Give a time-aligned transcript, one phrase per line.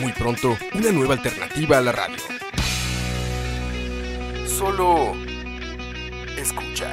[0.00, 2.16] Muy pronto, una nueva alternativa a la radio.
[4.46, 5.12] Solo
[6.36, 6.92] escucha.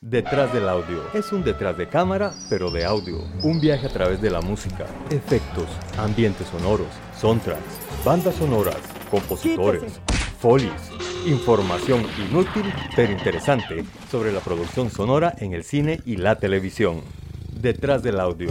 [0.00, 1.02] Detrás del audio.
[1.12, 3.18] Es un detrás de cámara, pero de audio.
[3.42, 5.66] Un viaje a través de la música, efectos,
[5.98, 6.88] ambientes sonoros,
[7.18, 8.78] soundtracks, bandas sonoras,
[9.10, 10.00] compositores,
[10.38, 10.72] folies,
[11.26, 17.02] información inútil pero interesante sobre la producción sonora en el cine y la televisión.
[17.60, 18.50] Detrás del audio.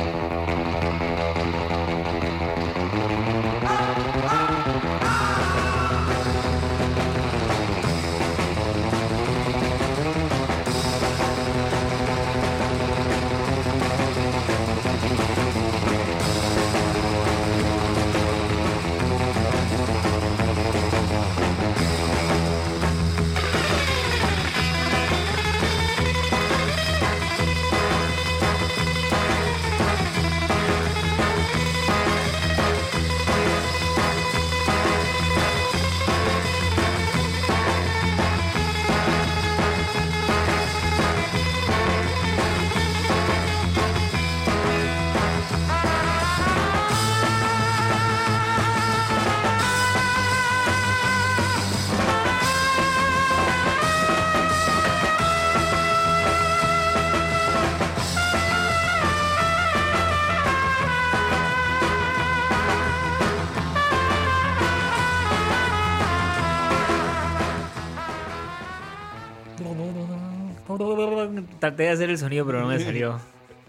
[71.71, 73.19] Traté de hacer el sonido, pero no me salió.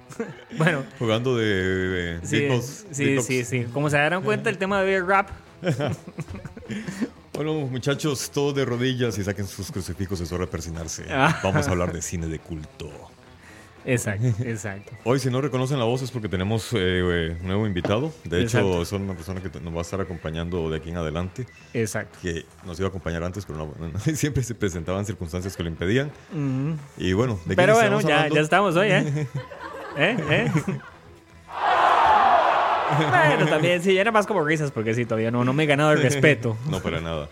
[0.58, 1.46] bueno, Jugando de,
[2.20, 3.26] de sí, beatbox- sí, beatbox.
[3.26, 3.64] sí, sí.
[3.72, 5.28] Como se darán cuenta, el tema de rap.
[7.34, 11.06] Bueno, muchachos, todos de rodillas y saquen sus crucifijos, es hora de persinarse.
[11.10, 11.40] Ah.
[11.42, 12.90] Vamos a hablar de cine de culto.
[13.84, 14.92] Exacto, exacto.
[15.04, 18.12] Hoy, si no reconocen la voz, es porque tenemos eh, eh, un nuevo invitado.
[18.24, 18.84] De hecho, Exacto.
[18.84, 21.46] son una persona que nos va a estar acompañando de aquí en adelante.
[21.74, 22.18] Exacto.
[22.22, 25.68] Que nos iba a acompañar antes, pero no, no, siempre se presentaban circunstancias que lo
[25.68, 26.10] impedían.
[26.96, 29.26] Y bueno, ¿de Pero bueno, ya, ya estamos hoy, ¿eh?
[29.96, 30.16] ¿Eh?
[30.30, 30.50] ¿Eh?
[33.10, 35.92] bueno, también, sí, era más como risas, porque sí, todavía no, no me he ganado
[35.92, 36.56] el respeto.
[36.70, 37.28] No, para nada.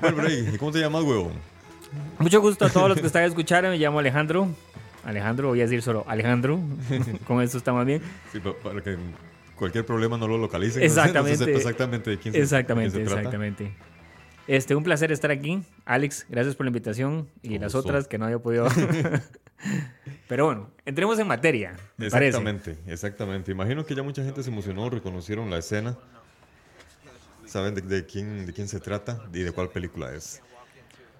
[0.00, 1.32] Bueno, pero ahí, ¿cómo te llamas, huevón?
[2.18, 3.70] Mucho gusto a todos los que están escuchando.
[3.70, 4.48] Me llamo Alejandro.
[5.08, 6.60] Alejandro, voy a decir solo Alejandro.
[7.26, 8.02] Con esto estamos bien.
[8.32, 8.96] Sí, pa- para que
[9.56, 10.82] cualquier problema no lo localicen.
[10.82, 11.30] Exactamente.
[11.38, 13.20] No se sepa exactamente de quién se, Exactamente, quién se trata.
[13.22, 13.72] exactamente.
[14.46, 15.62] Este, un placer estar aquí.
[15.86, 17.28] Alex, gracias por la invitación.
[17.42, 18.66] Y las otras que no había podido.
[20.28, 21.72] Pero bueno, entremos en materia.
[21.96, 22.28] Me parece.
[22.38, 23.50] Exactamente, exactamente.
[23.52, 25.96] Imagino que ya mucha gente se emocionó, reconocieron la escena.
[27.46, 30.42] Saben de, de quién, de quién se trata y de cuál película es.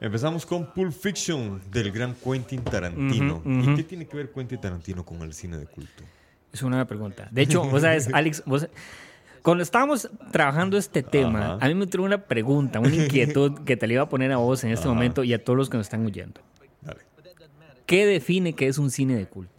[0.01, 3.43] Empezamos con Pulp Fiction del gran Quentin Tarantino.
[3.45, 6.05] ¿Y qué tiene que ver Quentin Tarantino con el cine de culto?
[6.53, 7.29] Es una buena pregunta.
[7.31, 8.69] De hecho, vos sabes, Alex, vos-
[9.43, 11.65] cuando estábamos trabajando este tema, Ajá.
[11.65, 14.37] a mí me entró una pregunta, una inquietud que te la iba a poner a
[14.37, 14.95] vos en este Ajá.
[14.95, 16.41] momento y a todos los que nos están oyendo.
[16.83, 17.01] Dale.
[17.87, 19.58] ¿Qué define que es un cine de culto?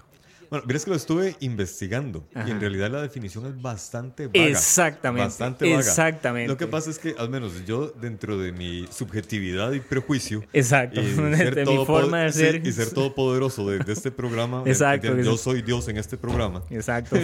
[0.50, 2.50] Bueno, verás que lo estuve investigando y Ajá.
[2.50, 4.48] en realidad la definición es bastante vaga.
[4.48, 5.80] Exactamente, Bastante vaga.
[5.80, 6.48] exactamente.
[6.48, 11.02] Lo que pasa es que, al menos yo, dentro de mi subjetividad y prejuicio, Exacto.
[11.02, 12.66] y De mi forma de sí, ser.
[12.68, 16.64] y ser todopoderoso de, de este programa, Exacto, de- yo soy Dios en este programa.
[16.72, 17.16] Exacto.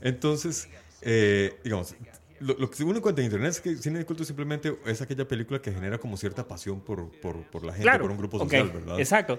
[0.00, 0.68] Entonces,
[1.00, 1.94] eh, digamos,
[2.40, 5.26] lo, lo que uno encuentra en internet es que cine de culto simplemente es aquella
[5.26, 8.02] película que genera como cierta pasión por, por, por la gente, claro.
[8.02, 8.98] por un grupo social, ¿verdad?
[8.98, 9.38] Exacto.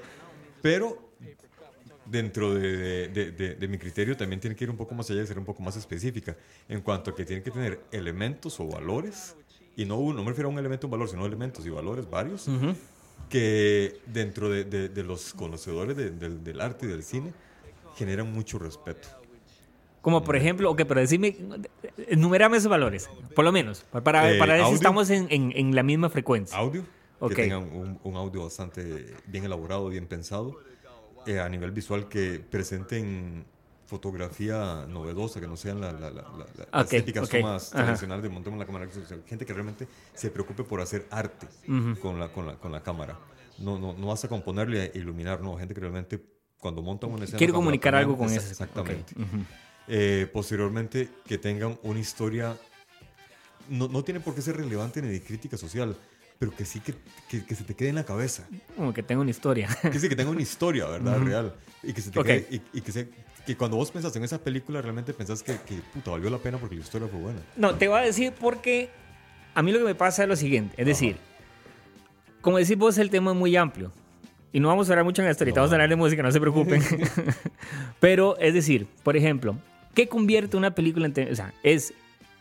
[0.62, 1.13] Pero
[2.06, 5.22] dentro de, de- de- de mi criterio también tiene que ir un poco más allá
[5.24, 6.36] y ser un poco más específica
[6.68, 9.36] en cuanto a que tiene que tener elementos o valores,
[9.76, 11.70] y no, uno, no me refiero a un elemento o un valor, sino elementos y
[11.70, 12.48] valores varios,
[13.30, 17.34] que dentro de, los conocedores de- del- del arte y del cine
[17.98, 19.08] generan mucho respeto.
[20.02, 21.38] Como por ejemplo, ok, pero decime,
[22.10, 25.54] enumerame esos valores, por lo menos, para, para, Eh, para ver si estamos en, en-
[25.56, 26.58] en la misma frecuencia.
[26.58, 26.86] Audio,
[27.20, 27.30] Ok.
[27.30, 30.58] que tengan un, un audio bastante bien elaborado, bien pensado.
[31.26, 33.46] Eh, a nivel visual que presenten
[33.86, 37.74] fotografía novedosa, que no sean la, la, la, la- la- las Ok, típicas ok, tomas
[37.74, 37.84] ajá.
[37.84, 38.88] tradicionales de montón en la cámara.
[39.28, 41.48] gente que realmente se preocupe por hacer arte
[42.02, 43.18] con, la, con, la, con la cámara.
[43.60, 45.58] No, no, no vas a componerle e iluminar, no.
[45.58, 46.20] Gente que realmente
[46.60, 47.38] cuando montan una escena...
[47.38, 48.50] Quiero comunicar planean, algo con eso.
[48.50, 49.14] Exactamente.
[49.14, 49.44] Ok, ujú.
[49.88, 52.58] Eh, posteriormente, que tengan una historia...
[53.70, 55.96] No, no tiene por qué ser relevante ni de crítica social,
[56.40, 56.94] pero que sí que,
[57.30, 58.48] que, que se te quede en la cabeza.
[58.76, 59.68] Como que tengo una historia.
[59.82, 61.20] Que sí, que tenga una historia, ¿verdad?
[61.20, 61.54] Real.
[61.82, 62.26] Y que, se te Ok.
[62.28, 63.10] quede- y, y que, se-
[63.46, 66.58] que cuando vos pensás en esa película, realmente pensás que, que puta, valió la pena
[66.58, 67.40] porque la historia fue buena.
[67.56, 68.90] No, te voy a decir porque
[69.54, 70.76] a mí lo que me pasa es lo siguiente.
[70.78, 71.18] Es decir,
[72.42, 73.92] como decís vos, el tema es muy amplio.
[74.52, 75.62] Y no vamos a hablar mucho en esto, ahorita No.
[75.64, 76.82] vamos a hablar de música, no se preocupen.
[78.00, 79.58] Pero, es decir, por ejemplo,
[79.94, 81.32] ¿qué convierte una película en...
[81.32, 81.94] O sea, es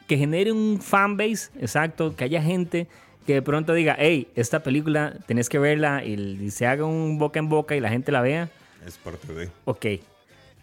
[0.07, 2.87] que genere un fanbase, exacto, que haya gente
[3.27, 7.39] que de pronto diga, hey, esta película tenés que verla y, se haga un boca
[7.39, 8.51] en boca y la gente la vea.
[8.87, 9.51] Es parte de...
[9.65, 9.87] Ok,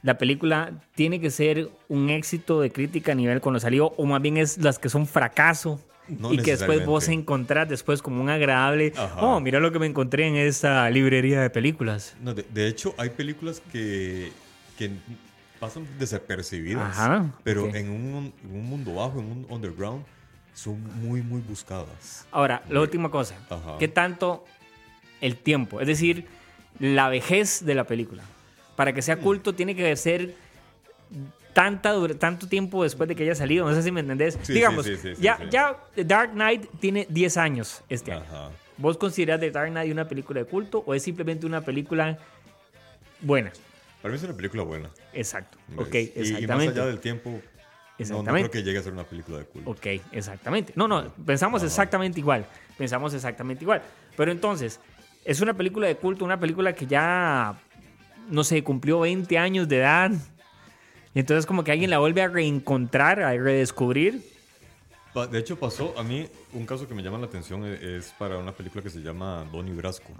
[0.01, 4.21] la película tiene que ser un éxito de crítica a nivel cuando salió, o más
[4.21, 5.79] bien es las que son fracaso.
[6.07, 8.93] No y que después vos encontrás después como un agradable.
[8.97, 9.21] Ajá.
[9.21, 12.15] Oh, mira lo que me encontré en esta librería de películas.
[12.19, 14.31] No, de, de hecho, hay películas que,
[14.75, 14.89] que
[15.59, 17.75] pasan desapercibidas, Ajá, pero ok.
[17.75, 20.03] en, un, en un mundo bajo, en un underground,
[20.59, 22.25] son muy, muy buscadas.
[22.31, 23.35] Ahora, la última cosa.
[23.49, 23.77] Ajá.
[23.79, 24.43] ¿Qué tanto
[25.21, 25.79] el tiempo?
[25.79, 26.25] Es decir,
[26.79, 28.23] la vejez de la película.
[28.75, 29.21] Para que sea Mm.
[29.21, 30.35] culto tiene que ser
[31.53, 33.67] tanta, tanto tiempo después de que haya salido.
[33.69, 34.37] No sé si me entendés.
[34.43, 38.23] Sí, Digamos, sí, sí, ya, ya Dark Knight tiene 10 años este año.
[38.23, 38.49] Ajá.
[38.77, 42.17] ¿Vos considerás The Dark Knight una película de culto o es simplemente una película
[43.21, 43.51] buena?
[44.01, 44.89] Para mí es una película buena.
[45.13, 45.57] Exacto.
[45.67, 45.79] ¿ves?
[45.87, 46.79] Ok, Y- Y, más exactamente.
[46.79, 47.41] allá del tiempo,
[48.05, 49.69] no, no creo que llegue a ser una película de culto.
[49.71, 50.73] Ok, exactamente.
[50.75, 52.45] No, no, pensamos exactamente igual.
[52.77, 53.81] Pensamos exactamente igual.
[54.15, 54.79] Pero entonces,
[55.25, 57.55] es una película de culto, una película que ya,
[58.29, 60.11] no sé, cumplió 20 años de edad.
[61.13, 64.23] Y entonces como que alguien la vuelve a reencontrar, a redescubrir.
[65.31, 68.37] De hecho, pasó a mí un caso que me llama la atención e- es para
[68.37, 70.13] una película que se llama Donnie Brasco.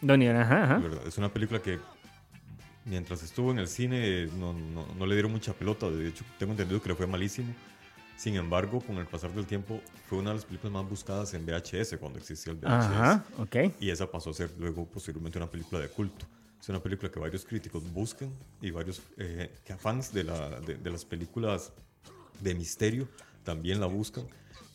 [0.00, 0.82] Donnie, ajá, ajá.
[1.06, 1.80] Es una película que
[2.84, 5.90] mientras estuvo en el cine no, no- no le dieron mucha pelota.
[5.90, 7.54] De hecho, tengo entendido que le fue malísimo.
[8.16, 11.44] Sin embargo, con el pasar del tiempo, fue una de las películas más buscadas en
[11.44, 12.68] VHS cuando existía el VHS.
[12.70, 13.56] Ajá, ok.
[13.80, 16.24] Y esa pasó a ser luego posiblemente una película de culto.
[16.60, 18.30] Es una película que varios críticos buscan
[18.62, 21.72] y varios eh, fans de, la- de- de las películas
[22.40, 23.08] de misterio
[23.42, 24.24] también la buscan.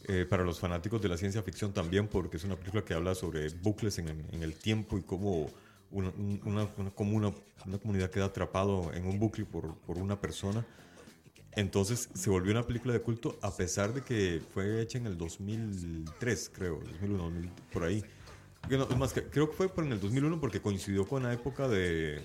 [0.07, 3.15] Eh, para los fanáticos de la ciencia ficción también, porque es una película que habla
[3.15, 5.49] sobre bucles en, en el tiempo y cómo
[5.91, 7.33] una, un- una, una comuna-
[7.65, 10.65] una comunidad queda atrapado en un bucle por, por una persona.
[11.53, 15.17] Entonces se volvió una película de culto a pesar de que fue hecha en el
[15.17, 18.03] 2003, creo, 2001, 2000, por ahí.
[18.69, 21.67] No, más, que- creo que fue por en el 2001 porque coincidió con la época
[21.67, 22.21] de,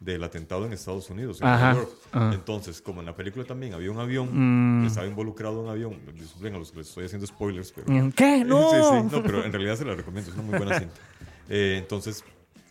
[0.00, 1.90] del atentado en Estados Unidos, en Ajá, York.
[2.12, 2.34] ajá.
[2.34, 4.82] Entonces, como en la película también había un avión, Mm.
[4.82, 7.86] que estaba involucrado un avión, disculpen a los que les estoy haciendo spoilers, pero...
[8.14, 8.42] ¿Qué?
[8.44, 8.70] No.
[8.70, 10.94] Sí, sí, no, pero en realidad se la recomiendo, es una muy buena cinta.
[11.48, 12.24] Eh, entonces,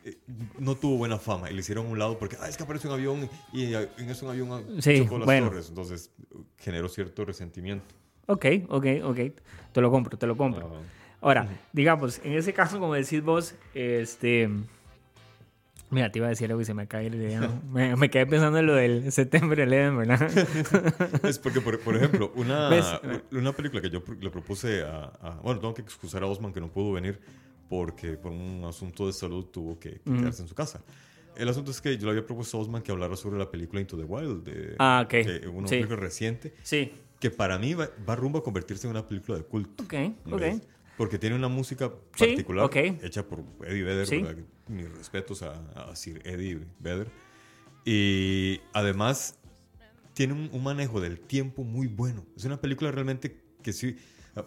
[0.06, 0.18] eh,
[0.60, 2.94] no tuvo buena fama y le hicieron un lado porque, ah, es que aparece un
[2.94, 5.48] avión y en ese avión Sí, chocó las bueno.
[5.50, 5.68] torres.
[5.70, 6.12] Entonces,
[6.58, 7.86] generó cierto resentimiento.
[8.28, 9.20] Ok, ok, ok.
[9.74, 10.72] Te lo compro, te lo compro.
[11.22, 14.50] Ahora, digamos, en ese caso, como decís vos, este.
[15.92, 17.40] Mira, te iba a decir algo y se me cae la idea.
[17.42, 17.62] ¿no?
[17.72, 21.24] Me, me quedé pensando en lo del septiembre 11, ¿verdad?
[21.24, 23.00] Es porque, por, por ejemplo, una,
[23.32, 26.60] una película que yo le propuse a, a- Bueno, tengo que excusar a Osman que
[26.60, 27.20] no pudo venir
[27.70, 30.84] porque por un asunto de salud tuvo que que quedarse en su casa.
[31.36, 33.82] El asunto es que yo le había propuesto a Osman que hablara sobre la película
[33.82, 35.10] Into the Wild, de, Ah, ok.
[35.10, 35.76] que- una Sí.
[35.76, 36.94] película reciente, Sí.
[37.20, 39.84] que para mí va, va rumbo a convertirse en una película de culto.
[40.98, 42.76] Porque tiene una música Sí, particular ok.
[43.04, 44.08] hecha por Eddie Vedder.
[44.08, 44.24] Sí.
[44.70, 47.10] Mis respetos a, a Sir Eddie Vedder.
[47.84, 49.38] Y además
[50.14, 52.26] tiene un, un manejo del tiempo muy bueno.
[52.38, 53.98] Es una película realmente que sí,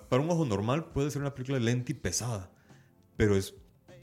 [0.09, 2.51] para un ojo normal puede ser una película lenta y pesada,
[3.19, 3.55] pero es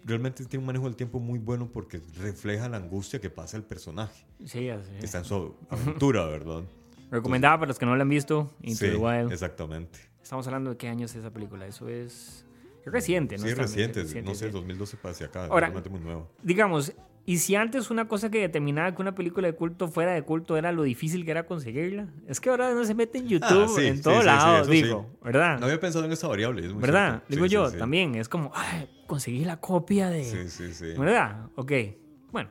[0.04, 3.64] realmente tiene un manejo del tiempo muy bueno porque refleja la angustia que pasa el
[3.64, 4.92] personaje, Sí, así.
[5.00, 6.62] que está en su aventura, ¿verdad?
[7.10, 9.32] Recomendada para los que no la han visto, Into sí, the Wild.
[9.32, 9.98] exactamente.
[10.22, 11.66] Estamos hablando de qué año es esa película.
[11.66, 12.46] Eso es.
[12.86, 13.44] reciente, ¿no?
[13.44, 14.52] Sí, Es reciente, reciente, no sé, sí.
[14.52, 16.30] 2012 para hacia acá, Ahora- realmente muy nuevo.
[16.44, 16.94] Digamos,
[17.26, 20.56] y si antes una cosa que determinaba que una película de culto fuera de culto
[20.56, 23.74] era lo difícil que era conseguirla, es que ahora no se mete en YouTube, Ah,
[23.76, 25.10] sí, en todos sí, lados, digo.
[25.24, 25.58] ¿verdad?
[25.60, 27.24] No había pensado en esa variable, es muy ¿Verdad?
[27.28, 28.14] Digo yo, también.
[28.14, 30.24] Es como, ay, conseguí la copia de.
[30.24, 30.94] Sí, sí, sí.
[30.98, 31.48] ¿Verdad?
[31.56, 31.72] Ok.
[32.32, 32.50] Bueno,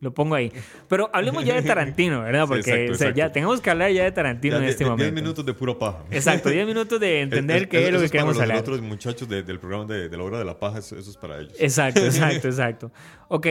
[0.00, 0.52] lo pongo ahí.
[0.88, 2.42] Pero hablemos ya de Tarantino, ¿verdad?
[2.44, 4.84] Sí, Porque exacto, o sea, ya tenemos que hablar ya de Tarantino Ya, en este
[4.84, 5.04] momento.
[5.04, 6.04] Diez minutos de pura paja.
[6.10, 8.56] Exacto, 10 minutos de entender Es- qué es lo que queremos hablar.
[8.58, 11.16] Los otros muchachos de- del programa de, la hora de la paja, eso, eso es
[11.16, 11.52] para ellos.
[11.58, 12.92] Exacto, exacto, exacto.
[13.28, 13.46] Ok,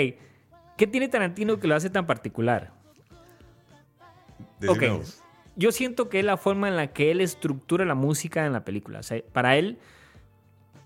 [0.78, 2.74] ¿Qué tiene Tarantino que lo hace tan particular?
[4.68, 4.80] Ok.
[4.80, 5.22] Decimos,
[5.56, 8.66] Yo siento que es la forma en la que él estructura la música en la
[8.66, 9.00] película.
[9.00, 9.78] O sea, para él,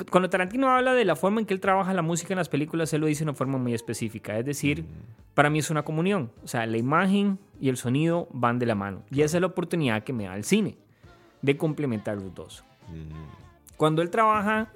[0.09, 2.93] cuando Tarantino habla de la forma en que él trabaja la música en las películas,
[2.93, 4.37] él lo dice de una forma muy específica.
[4.37, 4.85] Es decir,
[5.33, 6.31] para mí es una comunión.
[6.43, 9.03] O sea, la imagen y el sonido van de la mano.
[9.11, 10.77] Y esa es la oportunidad que me da el cine,
[11.41, 12.63] de complementar los dos.
[13.75, 14.71] Cuando él trabaja,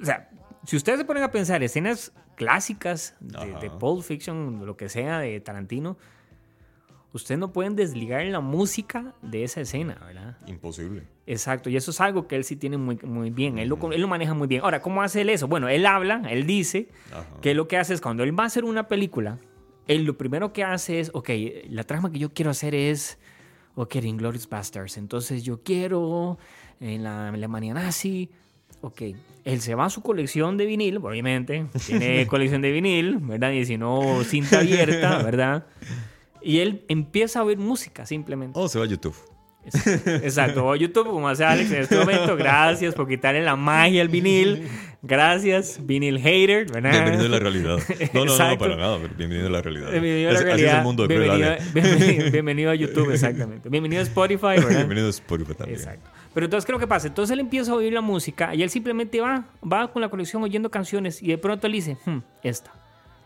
[0.00, 0.28] o sea,
[0.64, 5.20] si ustedes se ponen a pensar escenas clásicas de, de Pulp Fiction, lo que sea,
[5.20, 5.96] de Tarantino,
[7.12, 10.36] ustedes no pueden desligar la música de esa escena, ¿verdad?
[10.46, 11.02] Imposible.
[11.26, 14.00] Exacto, y eso es algo que él sí tiene muy, muy bien, él lo, él
[14.00, 14.62] lo maneja muy bien.
[14.62, 15.48] Ahora, ¿cómo hace él eso?
[15.48, 17.26] Bueno, él habla, él dice Ajá.
[17.40, 19.38] que lo que hace es cuando él va a hacer una película,
[19.86, 21.30] él lo primero que hace es, ok,
[21.70, 23.18] la trama que yo quiero hacer es,
[23.74, 26.38] ok, Inglourious Bastards, entonces yo quiero
[26.80, 28.30] en la Alemania nazi,
[28.82, 29.02] ok,
[29.44, 33.52] él se va a su colección de vinil, obviamente, tiene colección de vinil, ¿verdad?
[33.52, 35.66] Y si no, cinta abierta, ¿verdad?
[36.42, 38.58] Y él empieza a oír música simplemente.
[38.58, 39.14] Oh, se va a YouTube.
[40.22, 40.64] Exacto.
[40.66, 42.36] O YouTube, como hace Alex en este momento.
[42.36, 44.66] Gracias por quitarle la magia al vinil.
[45.02, 46.70] Gracias, vinil hater.
[46.72, 46.90] ¿verdad?
[46.92, 47.78] Bienvenido a la realidad.
[48.14, 48.58] No, no, no, Exacto.
[48.58, 48.98] para nada.
[49.00, 49.90] pero Bienvenido a la realidad.
[49.90, 50.54] Bienvenido a la realidad.
[50.68, 53.68] Así es el mundo de bienvenido, bienvenido- bienvenido a YouTube, exactamente.
[53.68, 54.68] Bienvenido a Spotify, ¿verdad?
[54.76, 55.78] Bienvenido a Spotify también.
[55.78, 56.10] Exacto.
[56.34, 57.06] Pero entonces, ¿qué es lo que pasa?
[57.08, 60.42] Entonces él empieza a oír la música y él simplemente va, va con la colección
[60.42, 62.72] oyendo canciones y de pronto él dice, "Hmm, esta,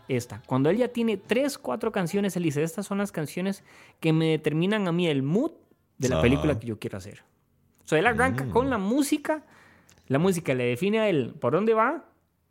[0.07, 0.41] esta.
[0.47, 3.63] Cuando él ya tiene tres, cuatro canciones, él dice, estas son las canciones
[3.99, 5.51] que me determinan a mí el mood
[5.97, 7.23] de la película que yo quiero hacer.
[7.85, 9.43] O sea, él arranca con la música,
[10.07, 12.05] la música le define a él por dónde va.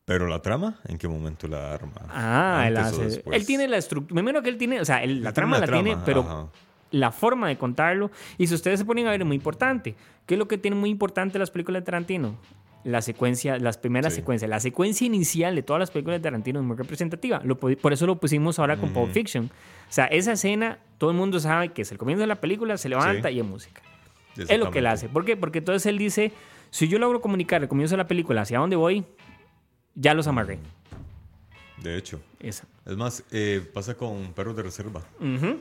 [0.04, 1.92] Pero la trama, ¿en qué momento la arma?
[2.10, 3.22] Ah, él hace.
[3.30, 4.14] Él tiene la estructura.
[4.16, 6.48] Primero que él tiene, o sea, él- la Él trama la tiene pero ajá.
[6.90, 8.10] la forma de contarlo.
[8.36, 9.94] Y si ustedes se ponen a ver, es muy importante.
[10.26, 12.36] ¿Qué es lo que tiene muy importante las películas de Tarantino?
[12.84, 14.20] La secuencia, las primeras Sí.
[14.20, 14.48] secuencias.
[14.48, 17.40] La secuencia inicial de todas las películas de Tarantino es muy representativa.
[17.44, 19.46] Lo por eso lo pusimos ahora con Pulp Fiction.
[19.46, 22.76] O sea, esa escena, todo el mundo sabe que es el comienzo de la película,
[22.76, 23.36] se levanta Sí.
[23.36, 23.82] y es música.
[24.36, 25.08] Es lo que él hace.
[25.08, 25.36] ¿Por qué?
[25.36, 26.32] Porque entonces él dice,
[26.70, 29.04] si yo logro comunicar el comienzo de la película hacia dónde voy,
[29.94, 30.58] ya los amarré.
[31.82, 32.20] De hecho.
[32.40, 32.64] Esa.
[32.86, 35.02] Es más, eh, pasa con Perros de Reserva.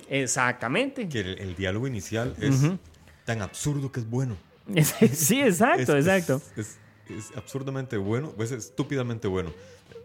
[0.10, 1.08] Exactamente.
[1.08, 2.64] Que el, el diálogo inicial es
[3.26, 4.36] tan absurdo que es bueno.
[5.14, 6.42] sí, exacto, Es- exacto.
[6.56, 6.78] Es,
[7.18, 9.52] es- absurdamente bueno, pues es estúpidamente bueno.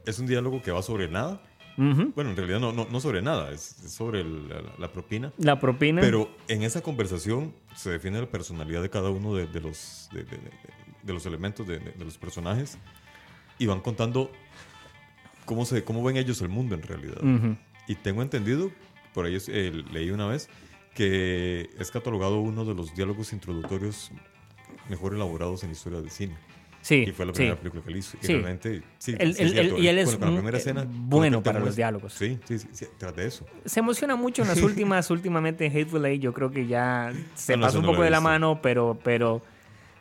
[0.05, 1.41] Es un diálogo que va sobre nada.
[1.79, 2.13] Ujú.
[2.15, 5.33] Bueno, en realidad no, no, no sobre nada, es, es sobre el- la, la propina.
[5.37, 6.01] La propina.
[6.01, 10.25] Pero en esa conversación se define la personalidad de cada uno de, de los, de,
[10.25, 10.39] de-
[11.03, 12.79] de- los elementos de, los personajes
[13.59, 14.31] y van contando
[15.45, 17.23] cómo, se, cómo ven ellos el mundo en realidad.
[17.23, 17.57] Ujú.
[17.89, 18.71] Y tengo entendido,
[19.15, 20.49] por ahí eh, leí una vez,
[20.95, 24.11] que es catalogado uno de los diálogos introductorios
[24.89, 26.37] mejor elaborados en la historia del cine.
[26.87, 27.39] Sí, Y fue la sí.
[27.39, 28.17] primera película que él hizo.
[28.23, 28.33] Y Sí.
[28.35, 30.57] realmente, sí, Él- sí es cierto, él- y él es bueno, con la un- primera
[30.57, 32.13] eh, escena, bueno para el los diálogos.
[32.13, 33.45] Sí, sí, sí, sí, tras de eso.
[33.65, 36.23] Se emociona mucho en las últimas, últimamente en Hateful Eight.
[36.23, 39.43] Yo creo que ya se No, un no lo poco de la mano, pero, pero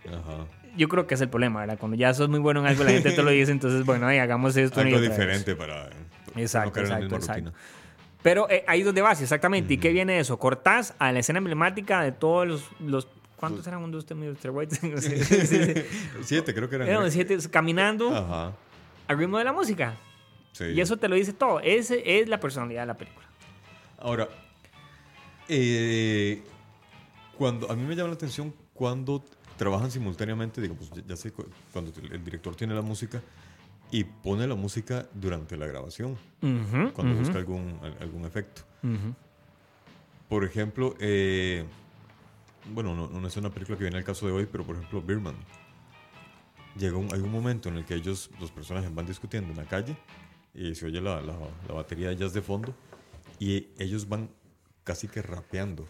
[0.08, 0.46] Ajá.
[0.78, 1.80] yo creo que es el problema, ¿verdad?
[1.80, 4.20] Cuando ya sos muy bueno en algo, la gente te lo dice, entonces, bueno, ay,
[4.20, 4.80] hagamos esto.
[4.80, 5.10] Algo otra vez.
[5.18, 7.52] diferente para, para Exacto, exacto, exacto.
[8.22, 9.74] Pero eh, ahí es donde vas, exactamente.
[9.74, 10.38] ¿Y qué viene de eso?
[10.38, 12.64] Cortás a la escena emblemática de todos los...
[12.80, 14.50] los ¿Cuántos eran uno de ustedes, Mr.
[14.52, 14.76] White?
[15.02, 15.84] Sí.
[16.24, 16.88] Siete, creo que eran.
[16.88, 18.54] Eran siete, caminando Ajá.
[19.08, 19.98] al ritmo de la música.
[20.54, 20.66] Sí.
[20.66, 21.60] Y eso te lo dice todo.
[21.60, 23.26] Ese es la personalidad de la película.
[24.00, 24.30] Ahora,
[25.50, 26.42] eh,
[27.38, 29.24] cuando a mí me llama la atención cuando
[29.58, 33.22] trabajan simultáneamente, digo, pues ya, sé, cu- cuando el director tiene la música
[33.92, 36.18] y pone la música durante la grabación,
[36.94, 38.64] cuando busca algún, al- algún efecto.
[40.30, 41.66] Por ejemplo, eh,
[42.74, 45.02] bueno, no, no es una película que viene al caso de hoy, pero por ejemplo,
[45.02, 45.36] Birman.
[46.78, 49.66] Llega un, hay un momento en el que ellos, los personajes, van discutiendo en la
[49.66, 49.96] calle
[50.54, 52.74] y se oye la, la- la batería de jazz de fondo
[53.40, 54.30] y ellos van
[54.84, 55.88] casi que rapeando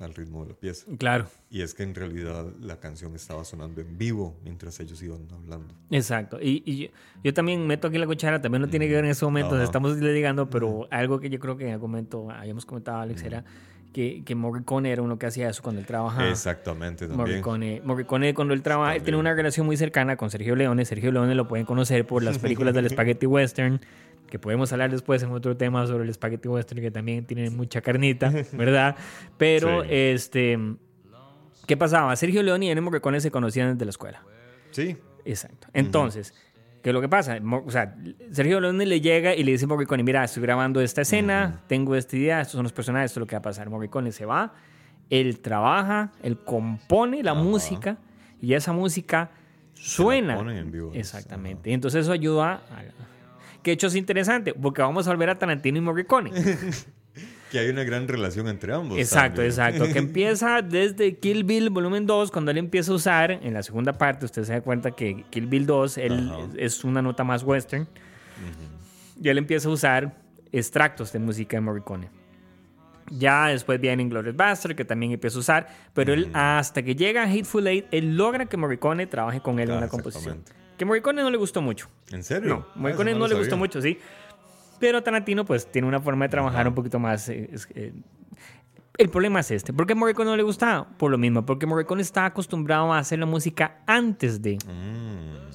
[0.00, 0.86] al ritmo de la pieza.
[0.98, 5.28] Claro, Y es que en realidad la canción estaba sonando en vivo mientras ellos iban
[5.32, 5.72] hablando.
[5.90, 6.40] exacto.
[6.42, 6.88] Y, y yo,
[7.22, 9.62] yo también meto aquí la cuchara, también no tiene que ver en ese momento, Ajá.
[9.62, 13.44] estamos ligando, pero algo que yo creo que en algún momento habíamos comentado, Alex, era
[13.92, 16.28] que, que Morricone era uno que hacía eso cuando él trabajaba.
[16.28, 17.18] Exactamente, también.
[17.28, 20.84] Morricone, Morricone cuando él trabaja, él tiene una relación muy cercana con Sergio Leone.
[20.84, 23.80] Sergio Leone lo pueden conocer por las películas del Spaghetti Western,
[24.28, 27.80] que podemos hablar después en otro tema sobre el Spaghetti Western, que también tiene mucha
[27.82, 28.96] carnita, ¿verdad?
[29.36, 29.88] Pero, Sí.
[29.90, 30.58] este,
[31.66, 32.16] ¿qué pasaba?
[32.16, 34.22] Sergio Leone y Ennio Morricone se conocían desde la escuela.
[34.70, 35.68] Sí, Exacto.
[35.72, 36.34] Entonces,
[36.82, 37.38] ¿qué es lo que pasa?
[37.64, 37.94] O sea,
[38.30, 41.94] Sergio Leone le llega y le dice a Morricone, mira, estoy grabando esta escena, tengo
[41.94, 43.70] esta idea, estos son los personajes, esto es lo que va a pasar.
[43.70, 44.52] Morricone se va,
[45.08, 47.98] él trabaja, él compone la música
[48.40, 49.30] y esa música
[49.74, 50.36] suena.
[50.36, 50.90] ponen en vivo.
[50.92, 51.70] Exactamente.
[51.70, 52.82] Y entonces eso ayuda a...
[53.62, 56.32] Que hecho es interesante, porque vamos a volver a Tarantino y Morricone.
[57.52, 58.98] Que hay una gran relación entre ambos.
[58.98, 59.50] Exacto, también.
[59.50, 59.84] exacto.
[59.92, 63.92] Que empieza desde Kill Bill volumen 2, cuando él empieza a usar, en la segunda
[63.92, 66.48] parte, usted se da cuenta que Kill Bill 2 él Ajá.
[66.56, 67.86] es una nota más western.
[69.22, 70.16] Y él empieza a usar
[70.50, 72.08] extractos de música de Morricone.
[73.10, 77.22] Ya después viene Inglourious Bastard, que también empieza a usar, pero él hasta que llega
[77.22, 80.42] a Hateful Eight, él logra que Morricone trabaje con él en Ah, una composición.
[80.78, 81.88] Que Morricone no le gustó mucho.
[82.10, 82.48] ¿En serio?
[82.48, 83.58] No, Ah, Morricone eso no, le lo gustó sabía.
[83.62, 83.98] mucho, sí.
[84.82, 87.28] Pero Tarantino, pues, tiene una forma de trabajar un poquito más.
[87.28, 87.92] eh, eh,
[88.98, 89.72] el problema es este.
[89.72, 90.88] ¿Por qué Morricone no le gustaba?
[90.98, 94.58] Por lo mismo, porque Morricone estaba acostumbrado a hacer la música antes de.
[94.66, 95.52] Mm.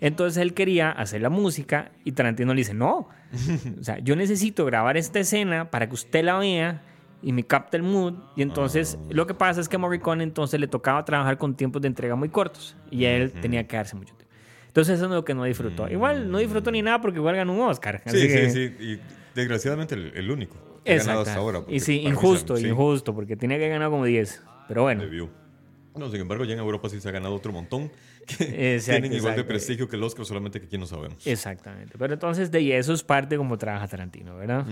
[0.00, 3.08] Entonces él quería hacer la música y Tarantino le dice, no.
[3.80, 6.80] O sea, yo necesito grabar esta escena para que usted la vea
[7.20, 8.14] y me capte el mood.
[8.34, 9.06] Y entonces Ah.
[9.10, 12.16] lo que pasa es que a Morricone entonces le tocaba trabajar con tiempos de entrega
[12.16, 14.29] muy cortos y él tenía que darse mucho tiempo.
[14.70, 15.88] Entonces eso es lo que no disfrutó.
[15.88, 18.00] Igual no disfrutó ni nada porque igual ganó un Oscar.
[18.06, 18.84] Sí, que- sí, sí.
[18.84, 19.00] Y
[19.34, 20.56] desgraciadamente el, el único.
[20.84, 21.22] que Exacto.
[21.22, 21.62] hasta ahora.
[21.68, 24.42] y sí, injusto, sí, injusto, porque tenía que ganar como 10.
[24.68, 25.02] Pero bueno.
[25.96, 27.90] No, sin embargo, ya en Europa sí se ha ganado otro montón
[28.38, 31.26] que Exacto, tienen igual de prestigio que el Oscar, solamente que aquí no sabemos.
[31.26, 31.96] Exactamente.
[31.98, 34.64] Pero entonces de ahí eso es parte como trabaja Tarantino, ¿verdad?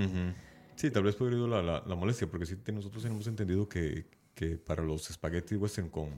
[0.76, 4.06] Sí, tal vez podría ir la, la, la molestia, porque sí, nosotros hemos entendido que,
[4.32, 6.10] que para los spaghetti western con,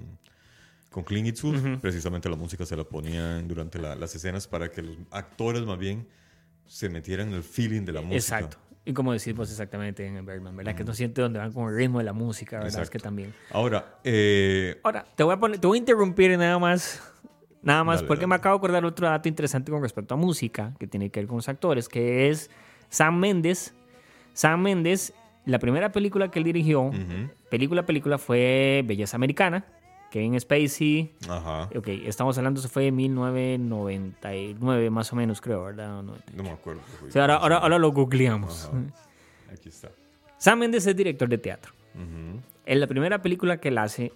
[0.91, 4.83] con Clint Eastwood, precisamente la música se la ponían durante la- las escenas para que
[4.83, 6.07] los actores más bien
[6.67, 8.17] se metieran en el feeling de la música.
[8.39, 8.57] Exacto.
[8.85, 10.75] Y como decimos exactamente en Bergman, ¿verdad?
[10.75, 12.83] Que no siente dónde van con el ritmo de la música, ¿verdad?
[12.83, 13.33] Es que también.
[13.51, 17.01] Ahora, eh, Ahora, te voy a poner, te voy a interrumpir nada más.
[17.63, 18.29] Nada más, Dale, porque dale.
[18.29, 21.27] me acabo de acordar otro dato interesante con respecto a música, que tiene que ver
[21.27, 22.51] con los actores, que es
[22.89, 23.75] Sam Mendes.
[24.33, 25.13] Sam Mendes,
[25.45, 29.67] la primera película que él dirigió, ujú, película, película, fue Belleza Americana,
[30.11, 31.13] Kevin Spacey.
[31.29, 36.03] ajá, Ok, estamos hablando, eso fue en 1999 más o menos, creo, ¿verdad?
[36.03, 36.81] No- no me acuerdo.
[37.07, 38.67] O sea, ahora, ahora, ahora lo googleamos.
[38.67, 38.79] Ajá.
[39.53, 39.91] Aquí está.
[40.39, 41.73] Sam Mendes es director de teatro.
[41.95, 42.41] Ujú.
[42.67, 44.13] En la primera película que él hace.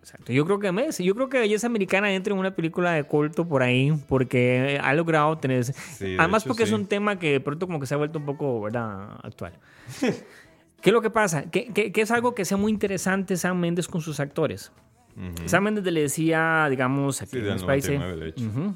[0.00, 0.32] Exacto.
[0.32, 3.46] Yo creo que me- yo creo que Belleza Americana entra en una película de culto
[3.46, 6.74] por ahí porque ha logrado tener de Además hecho, porque es sí.
[6.74, 9.18] un tema que de pronto como que se ha vuelto un poco, ¿verdad?
[9.22, 9.52] Actual.
[10.80, 11.50] ¿Qué es lo que pasa?
[11.50, 14.70] Que, que- que es algo que sea muy interesante Sam Mendes con sus actores.
[15.46, 18.44] Sam Mendes le decía, digamos, a Sí, Kevin del Spacey, 99, de hecho.
[18.46, 18.74] Ujú.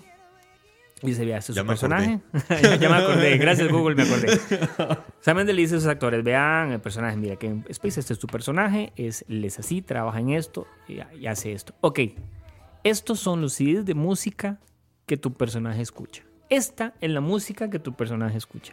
[1.02, 2.20] Y dice, vea, este es Ya su personaje.
[2.62, 3.36] ya, ya me acordé.
[3.38, 4.38] Gracias, Google, me acordé.
[5.20, 8.12] Sam Mendes le dice a sus actores, vean el personaje, mira, que en Space este
[8.12, 11.74] es tu personaje, es, él es así, trabaja en esto y, y hace esto.
[11.80, 12.00] Ok,
[12.84, 14.58] estos son los CDs de música
[15.06, 16.22] que tu personaje escucha.
[16.48, 18.72] Esta es la música que tu personaje escucha.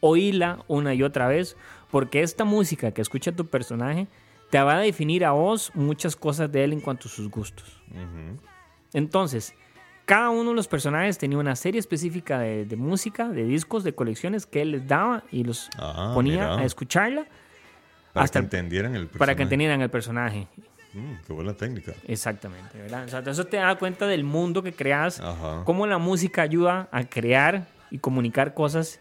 [0.00, 1.56] Oíla una y otra vez,
[1.90, 4.06] porque esta música que escucha tu personaje
[4.50, 7.80] te va a definir a vos muchas cosas de él en cuanto a sus gustos.
[7.90, 8.40] Ujú.
[8.92, 9.54] Entonces,
[10.04, 13.94] cada uno de los personajes tenía una serie específica de, de música, de discos, de
[13.94, 16.58] colecciones que él les daba y los Ah, ponía mira.
[16.58, 17.26] a escucharla
[18.12, 19.18] Para hasta que entendieran el personaje.
[19.18, 20.46] para que entendieran el personaje.
[20.94, 21.92] Mm, qué buena técnica.
[22.06, 23.04] Exactamente, ¿verdad?
[23.04, 25.62] O sea, eso te da cuenta del mundo que creas, Ajá.
[25.64, 29.00] cómo la música ayuda a crear y comunicar cosas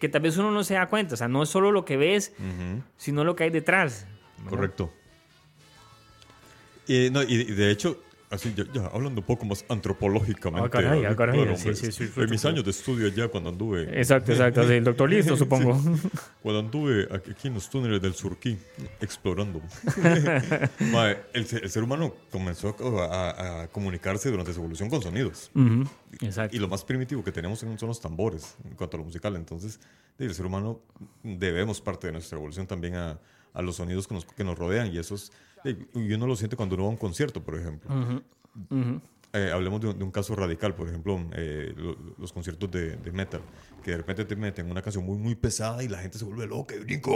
[0.00, 1.14] que tal vez uno no se da cuenta.
[1.14, 2.82] O sea, no es solo lo que ves, Ujú.
[2.96, 4.06] sino lo que hay detrás.
[4.38, 4.50] ¿Verdad?
[4.50, 4.92] Correcto.
[6.86, 10.66] Y, no, y, de hecho, así ya, ya hablando un poco más antropológicamente.
[10.66, 13.50] Ah, caray, ah, caray, claro, sí, sí, sí, en mis años de estudio allá cuando
[13.50, 14.62] anduve, Exacto, exacto.
[14.62, 15.78] el doctor listo, supongo.
[16.42, 18.56] cuando anduve aquí en los túneles del Surquí
[19.02, 19.60] explorando,
[20.92, 25.50] mae, el, el ser humano comenzó a, a- a comunicarse durante su evolución con sonidos.
[25.54, 25.84] Ujú,
[26.22, 26.56] Exacto.
[26.56, 29.36] Y lo más primitivo que tenemos son los tambores en cuanto a lo musical.
[29.36, 29.78] Entonces,
[30.18, 30.80] el ser humano
[31.22, 33.18] debemos parte de nuestra evolución también a,
[33.52, 34.92] a los sonidos que nos, que nos rodean.
[34.92, 35.32] Y eso es,
[35.64, 38.22] y uno lo siente cuando uno va a un concierto, por ejemplo.
[39.34, 42.96] Eh, hablemos de un, de un caso radical, por ejemplo, eh, lo- los conciertos de,
[42.96, 43.42] de metal,
[43.84, 46.46] que de repente te meten una canción muy, muy pesada y la gente se vuelve
[46.46, 47.10] loca y brinca,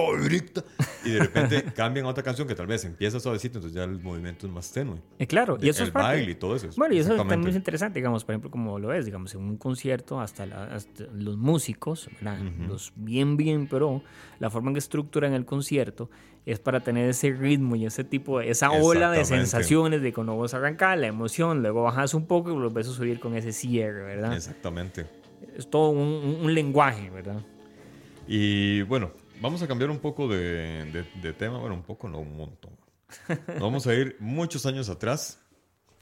[1.04, 3.98] y de repente cambian a otra canción que tal vez empieza suavecito, entonces ya el
[3.98, 4.98] movimiento es más tenue.
[5.18, 6.68] Eh, claro, y eso el es parte- baile y todo eso.
[6.76, 9.56] Bueno, y eso también es interesante, digamos, por ejemplo, como lo es, digamos, en un
[9.56, 12.38] concierto, hasta, la- hasta los músicos, ¿verdad?
[12.68, 14.02] los bien, bien, pero
[14.38, 16.10] la forma en que estructuran el concierto
[16.44, 20.34] es para tener ese ritmo y ese tipo, de- esa ola de sensaciones de cuando
[20.34, 24.02] vos arrancás, la emoción, luego bajas un poco y volvés a subir con ese cierre,
[24.02, 24.34] ¿verdad?
[24.34, 25.06] Exactamente.
[25.56, 27.40] Es todo un, un- un lenguaje, ¿verdad?
[28.26, 31.58] Y bueno, vamos a cambiar un poco de, de- de tema.
[31.58, 32.72] Bueno, un poco, no un montón.
[33.28, 35.38] Nos vamos a ir muchos años atrás.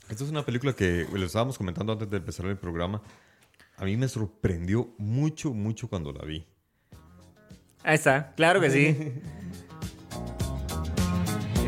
[0.09, 3.01] Esta es una película que les estábamos comentando antes de empezar el programa.
[3.77, 6.47] A mí me sorprendió mucho, mucho cuando la vi.
[7.83, 8.97] Ahí está, claro que sí.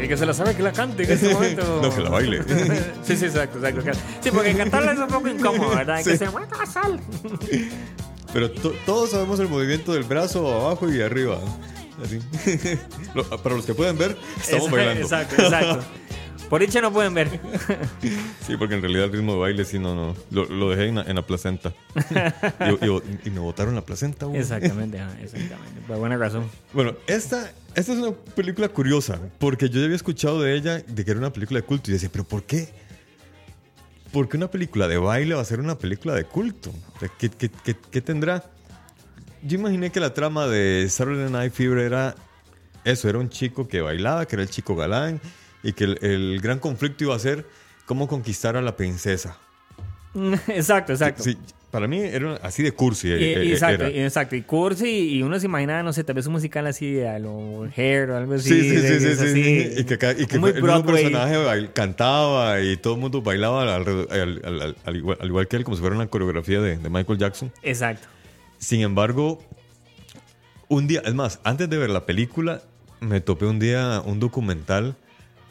[0.02, 1.62] El que se la sabe que la cante en este momento.
[1.82, 2.42] No, que la baile.
[3.04, 3.92] sí, sí, exacto, exacto.
[4.20, 5.96] Sí, porque cantarla es un poco incómodo, ¿verdad?
[5.96, 6.16] Hay que Sí.
[6.18, 7.00] ser, "Bueno, sal".
[8.32, 11.38] Pero to- todos sabemos el movimiento del brazo abajo y arriba.
[12.02, 12.18] Así.
[13.44, 15.02] Para los que pueden ver, estamos Exacto, bailando.
[15.02, 15.84] Exacto, exacto.
[16.52, 17.30] Por dicha no pueden ver.
[18.46, 20.14] Sí, porque en realidad el ritmo de baile sí, no, no.
[20.30, 21.72] Lo, lo dejé en la, en la placenta.
[22.82, 24.26] y, y- y me botaron la placenta.
[24.26, 24.38] güey.
[24.38, 25.80] Exactamente, exactamente.
[25.88, 26.44] Por buena razón.
[26.74, 31.04] Bueno, esta, esta es una película curiosa, porque yo ya había escuchado de ella, de
[31.06, 32.68] que era una película de culto, y decía, pero ¿por qué?
[34.12, 36.70] ¿Por qué una película de baile va a ser una película de culto?
[37.18, 38.44] ¿qué, qué- qué- qué tendrá?
[39.42, 42.14] Yo imaginé que la trama de Saturday Night Fever era
[42.84, 45.18] eso, era un chico que bailaba, que era el chico galán,
[45.62, 47.46] y que el, el gran conflicto iba a ser
[47.86, 49.36] cómo conquistar a la princesa.
[50.48, 51.22] Exacto, exacto.
[51.22, 51.38] Sí,
[51.70, 53.08] para mí era así de cursi.
[53.08, 54.04] Y- eh, y eh, exacto, era.
[54.04, 54.36] exacto.
[54.36, 57.64] Y cursi, y uno se imagina, no sé, tal vez un musical así a lo
[57.74, 58.50] Hair o algo así.
[58.50, 59.80] Sí, sí, de- sí, de- sí, así.
[59.80, 64.40] Y que, y que el mismo personaje cantaba y todo el mundo bailaba al, al-
[64.44, 67.18] al- al igual, al igual que él, como si fuera una coreografía de, de Michael
[67.18, 67.50] Jackson.
[67.62, 68.06] Exacto.
[68.58, 69.42] Sin embargo,
[70.68, 72.60] un día, es más, antes de ver la película,
[73.00, 74.94] me topé un día un documental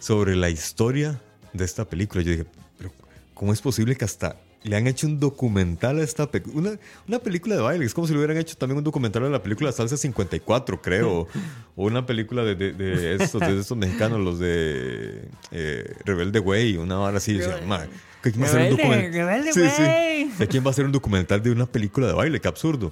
[0.02, 1.22] sobre la historia
[1.54, 2.24] de esta película.
[2.24, 2.46] Yo dije,
[2.78, 2.92] pero
[3.34, 6.60] ¿cómo es posible que hasta le han hecho un documental a esta película?
[6.60, 7.86] Una, una película de baile.
[7.86, 11.28] Es como si le hubieran hecho también un documental de la película Salsa 54, creo.
[11.76, 16.78] o una película de, de, de estos, de estos mexicanos, los de eh, Rebelde Way,
[16.78, 17.40] una hora así.
[17.40, 17.86] O sea, ma,
[18.22, 19.54] ¿quién va a hacer un Rebelde, documental?
[19.54, 19.84] Sí, sí.
[19.84, 20.32] Way.
[20.40, 22.42] ¿De quién va a hacer un documental de una película de baile?
[22.42, 22.92] Qué absurdo.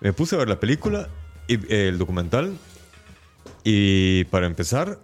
[0.00, 1.08] Me puse a ver la película,
[1.46, 2.56] y, eh, el documental,
[3.62, 4.98] y para empezar,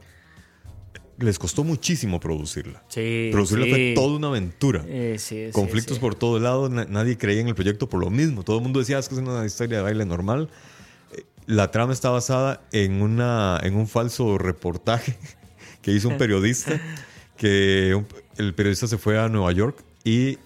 [1.18, 2.82] les costó muchísimo producirla.
[2.88, 3.28] Sí.
[3.32, 3.70] Producirla sí.
[3.70, 4.84] fue toda una aventura.
[4.86, 8.42] Eh, sí, Conflictos por todos lados, na- nadie creía en el proyecto por lo mismo.
[8.42, 10.48] Todo el mundo decía, "Ah, es que es una historia de baile normal.
[11.16, 15.16] Eh, La trama está basada en, una, en un falso reportaje
[15.82, 16.80] que hizo un periodista,
[17.36, 18.06] que un-
[18.38, 20.38] el periodista se fue a Nueva York y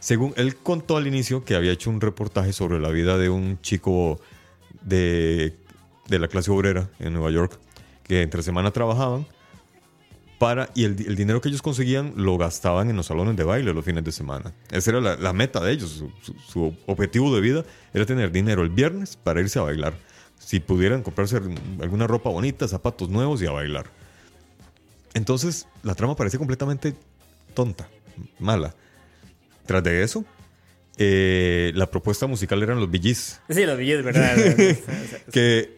[0.00, 3.60] según él contó al inicio que había hecho un reportaje sobre la vida de un
[3.62, 4.20] chico
[4.82, 5.54] de,
[6.08, 7.58] de la clase obrera en Nueva York,
[8.04, 9.26] que entre semana trabajaban
[10.38, 13.44] para, y el, di- el dinero que ellos conseguían lo gastaban en los salones de
[13.44, 14.52] baile los fines de semana.
[14.70, 15.90] Esa era la, la meta de ellos.
[15.90, 19.94] Su, su- su objetivo de vida era tener dinero el viernes para irse a bailar.
[20.38, 21.40] Si pudieran comprarse
[21.80, 23.86] alguna ropa bonita, zapatos nuevos y a bailar.
[25.14, 26.94] Entonces, la trama parecía completamente
[27.54, 27.88] tonta,
[28.38, 28.74] mala.
[29.66, 30.24] Tras de eso,
[30.96, 34.36] eh, la propuesta musical eran los Gees, Sí, los billetes, ¿verdad?
[35.32, 35.77] que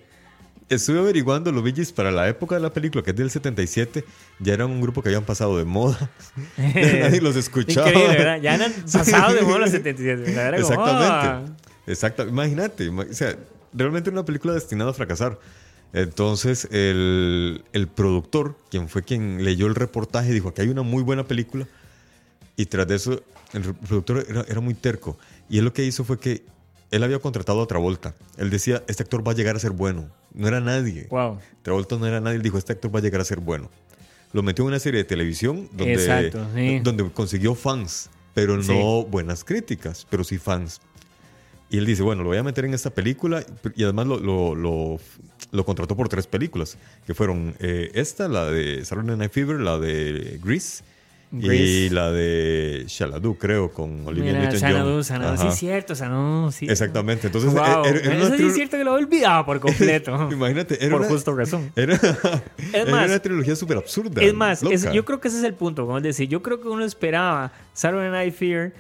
[0.70, 4.04] estuve averiguando los Gees para la época de la película, que es del 77,
[4.38, 6.10] ya eran un grupo que habían pasado de moda.
[6.56, 7.88] Nadie los escuchaba.
[7.88, 8.40] Increíble, ¿verdad?
[8.40, 10.22] Ya han pasado de moda los 77.
[10.22, 10.48] ¿verdad?
[10.48, 11.06] Era como, Exactamente.
[11.06, 11.42] ah.
[11.86, 12.26] Exacto.
[12.26, 12.84] Imagínate.
[12.90, 13.36] ima- O sea,
[13.72, 15.38] realmente una película destinada a fracasar.
[15.92, 21.02] Entonces, el, el productor, quien fue quien leyó el reportaje, dijo que hay una muy
[21.02, 21.66] buena película.
[22.56, 25.18] Y tras de eso, el productor era, era muy terco.
[25.48, 26.44] Y él lo que hizo fue que
[26.92, 28.14] él había contratado a Travolta.
[28.36, 30.08] Él decía, este actor va a llegar a ser bueno.
[30.34, 31.06] No era nadie.
[31.10, 31.38] Wow.
[31.62, 32.36] Travolta no era nadie.
[32.36, 33.70] Él dijo, este actor va a llegar a ser bueno.
[34.32, 36.78] Lo metió en una serie de televisión donde, Exacto, sí.
[36.80, 39.06] donde consiguió fans, pero no Sí.
[39.10, 40.80] buenas críticas, pero sí fans.
[41.68, 43.44] Y él dice, bueno, lo voy a meter en esta película
[43.76, 45.00] y además lo, lo, lo-
[45.52, 49.78] lo contrató por tres películas, que fueron eh, esta, la de Saturday Night Fever, la
[49.78, 50.84] de Grease,
[51.32, 55.38] y la de Shaladu, creo, con Olivia Mira, Newton-John.
[55.38, 56.66] Sí es cierto, sí.
[56.68, 57.62] Exactamente, entonces Wow.
[57.84, 60.28] era- era una Eso sí es cierto que lo he olvidado por completo.
[60.32, 61.70] Imagínate, era por una, justo razón.
[61.76, 61.94] era,
[62.72, 64.20] era más- una trilogía súper absurda.
[64.22, 65.86] Es más, es- yo creo que ese es el punto.
[65.86, 68.72] Como es decir, yo creo que uno esperaba Saturday Night Fear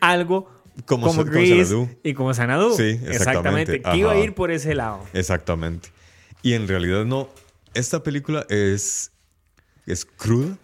[0.00, 0.50] algo
[0.84, 1.88] Como como, Xanadu.
[2.02, 2.76] y como Sanadu.
[2.76, 3.80] Sí, exactamente.
[3.80, 5.00] Que iba a ir por ese lado.
[5.14, 5.88] Exactamente.
[6.42, 7.30] Y en realidad no.
[7.72, 9.10] Esta película es,
[9.86, 10.58] es cruda.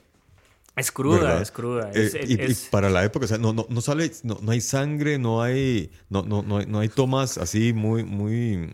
[0.76, 1.42] Es cruda, ¿verdad?
[1.42, 1.90] es cruda.
[1.94, 4.38] Eh, Es, es- y, es- para la época, o sea, no, no, no sale, no,
[4.40, 8.72] no hay sangre, no hay, no, no, no, hay, no hay tomas así muy, muy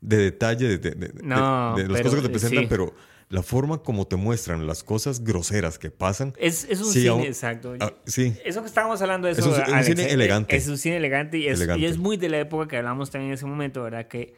[0.00, 2.66] de detalle de, de- No, de las pero, cosas que te presentan, sí.
[2.70, 2.94] pero
[3.30, 6.34] la forma como te muestran las cosas groseras que pasan.
[6.38, 7.74] es, es un sí, cine, aún- exacto.
[7.80, 9.48] ah, sí, Eso que estábamos hablando de Es eso.
[9.48, 10.56] un- un Alex, cine eh, elegante.
[10.56, 11.82] Es un cine elegante y es, Elegante.
[11.82, 14.06] y es muy de la época que hablamos también en ese momento, ¿verdad?
[14.06, 14.34] Que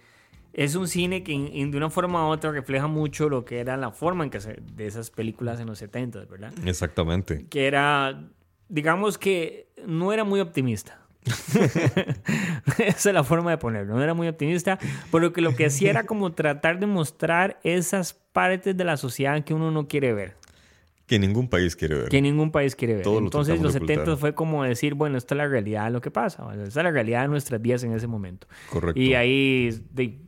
[0.58, 3.60] es un cine que en- en- de una forma u otra refleja mucho lo que
[3.60, 6.52] era la forma en que se, de esas películas en los 70, ¿verdad?
[6.64, 7.46] exactamente.
[7.50, 8.24] Que era,
[8.68, 10.98] digamos que no era muy optimista.
[12.78, 13.94] Esa es la forma de ponerlo.
[13.94, 14.78] No era muy optimista,
[15.12, 19.42] pero que lo que hacía era como tratar de mostrar esas partes de la sociedad
[19.44, 20.36] que uno no quiere ver.
[21.06, 22.08] Que ningún país quiere ver.
[22.08, 23.02] que ningún país quiere ver.
[23.04, 24.18] Todo lo Entonces los de 70 ocultar.
[24.18, 26.90] fue como decir, bueno, esta es la realidad de lo que pasa, esta es la
[26.90, 28.48] realidad de nuestras vidas en ese momento.
[28.70, 29.00] Correcto.
[29.00, 30.18] Y ahí de-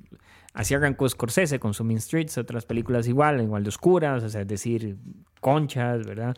[0.59, 4.43] así arrancó Scorsese con su Mean Streets, otras películas igual, igual de oscuras, o sea,
[4.43, 4.97] es decir,
[5.41, 6.35] conchas, ¿verdad?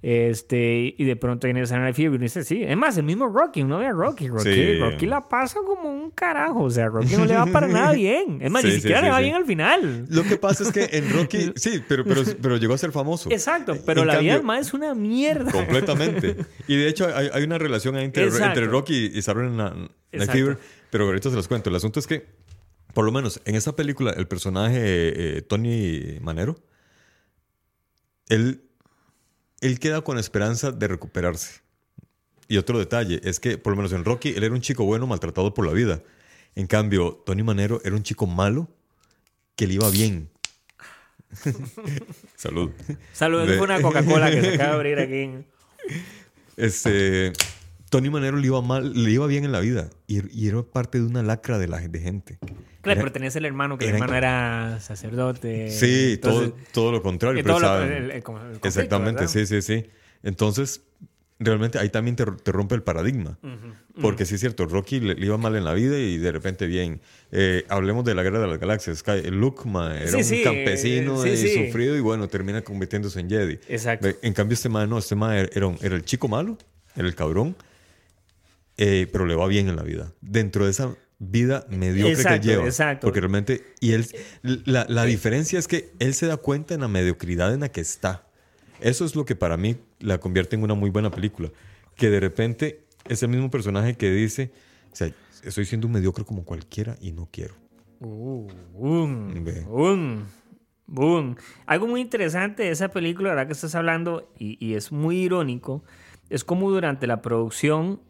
[0.00, 3.62] Este, y de pronto viene Night Fever y dice, sí, es más, el mismo Rocky,
[3.62, 4.78] uno ve a Rocky, Rocky, Sí.
[4.78, 8.38] Rocky la pasa como un carajo, o sea, Rocky no le va para nada bien,
[8.40, 10.06] es más, Sí, ni siquiera sí, le va bien al final.
[10.08, 13.28] Lo que pasa es que en Rocky, sí, pero, pero, pero llegó a ser famoso.
[13.30, 15.50] Exacto, pero En la vida cambio- mae es una mierda.
[15.50, 16.36] Completamente.
[16.68, 18.46] Y de hecho hay, hay una relación entre, Exacto.
[18.60, 19.90] entre Rocky y Saturday Night.
[20.30, 20.58] Fever,
[20.90, 21.70] pero ahorita se los cuento.
[21.70, 22.24] El asunto es que,
[22.98, 26.58] por lo menos en esa película, el personaje eh, Tony Manero,
[28.28, 28.64] él,
[29.60, 31.60] él queda con esperanza de recuperarse.
[32.48, 35.06] Y otro detalle es que, por lo menos en Rocky, él era un chico bueno
[35.06, 36.02] maltratado por la vida.
[36.56, 38.68] En cambio, Tony Manero era un chico malo
[39.54, 40.28] que le iba bien.
[42.34, 42.72] Salud.
[43.12, 45.46] Saludos, De- fue una Coca-Cola que se acaba de abrir aquí.
[46.56, 47.32] Este,
[47.90, 50.98] Tony Manero le iba mal, le iba bien en la vida y, y era parte
[50.98, 52.38] de una lacra de la de gente.
[52.82, 55.70] Claro, Era- pero tenés el hermano, que el hermano era sacerdote.
[55.70, 57.42] sí, entonces- todo, todo lo contrario.
[57.42, 59.32] todo lo- saben- el- conflicto, exactamente, ¿verdad?
[59.32, 59.86] sí, sí, sí.
[60.22, 60.82] Entonces,
[61.38, 63.38] realmente ahí también te, te rompe el paradigma.
[64.00, 66.66] Porque sí es cierto, Rocky le, le iba mal en la vida y de repente
[66.66, 67.00] bien.
[67.32, 68.98] Eh, hablemos de la guerra de las galaxias.
[68.98, 72.62] Sky- Luke ma, era Sí, un sí, campesino eh, y sí, sufrido y bueno, termina
[72.62, 73.58] convirtiéndose en Jedi.
[73.68, 74.08] Exacto.
[74.22, 76.58] En cambio, este man no, este man era, era un- era el chico malo,
[76.96, 77.56] era el cabrón,
[78.78, 80.14] eh, pero le va bien en la vida.
[80.22, 82.64] Dentro de esa vida mediocre Exacto, que lleva.
[82.64, 83.06] exacto.
[83.06, 84.06] Porque realmente, y él,
[84.42, 87.80] la, la diferencia es que él se da cuenta en la mediocridad en la que
[87.80, 88.26] está.
[88.80, 91.50] Eso es lo que para mí la convierte en una muy buena película.
[91.96, 94.52] Que de repente es el mismo personaje que dice,
[94.92, 95.10] o sea,
[95.42, 97.54] estoy siendo un mediocre como cualquiera y no quiero.
[97.98, 100.24] Uh, boom, boom,
[100.86, 101.36] boom.
[101.66, 105.82] Algo muy interesante de esa película, ahora que estás hablando, y, y es muy irónico,
[106.30, 108.00] es como durante la producción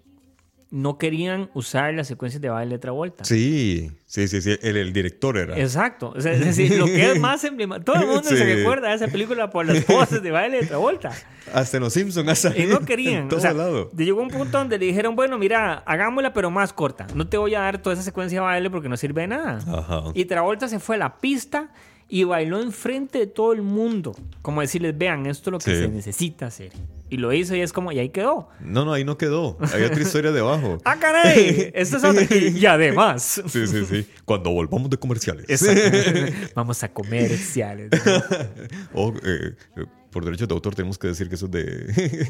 [0.71, 3.25] no querían usar las secuencias de baile de Travolta.
[3.25, 4.57] Sí, sí, sí, sí.
[4.61, 5.59] El, el director era.
[5.59, 6.13] Exacto.
[6.15, 7.93] O sea, es decir, lo que es más emblemático.
[7.93, 8.43] Todo el mundo se Sí.
[8.45, 11.11] recuerda de esa película por las poses de baile de Travolta.
[11.55, 12.29] Hasta en los Simpsons.
[12.29, 13.29] hasta Y no En querían.
[13.29, 13.91] todo o sea, lado.
[13.97, 17.07] llegó un punto donde le dijeron, bueno, mira, hagámosla pero más corta.
[17.15, 19.59] No te voy a dar toda esa secuencia de baile porque no sirve de nada.
[19.67, 20.05] Ajá.
[20.15, 21.71] Y Travolta se fue a la pista
[22.09, 24.15] y bailó enfrente de todo el mundo.
[24.43, 25.83] Como decirles, vean, esto es lo que Sí.
[25.83, 26.73] se necesita hacer.
[27.11, 28.49] Y lo hizo y es como, y ahí quedó.
[28.61, 29.57] No, no, ahí no quedó.
[29.73, 30.79] Hay otra historia debajo.
[30.85, 31.71] ¡Ah, caray!
[31.75, 32.23] Esto es otra.
[32.31, 33.43] Y, y además.
[33.47, 34.07] Sí, sí, sí.
[34.27, 35.47] Cuando volvamos de comerciales.
[36.55, 37.91] Vamos a comerciales.
[38.93, 42.29] O, eh, eh, por derechos de autor tenemos que decir que eso es de...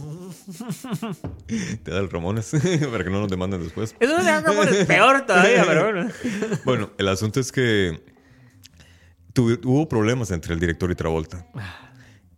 [1.83, 2.51] Te da el Ramones
[2.91, 3.95] para que no nos demanden después.
[4.01, 6.11] Eso se haga como el peor todavía, pero bueno.
[6.64, 8.01] Bueno, el asunto es que
[9.38, 11.46] tuvi- hubo problemas entre el director y Travolta.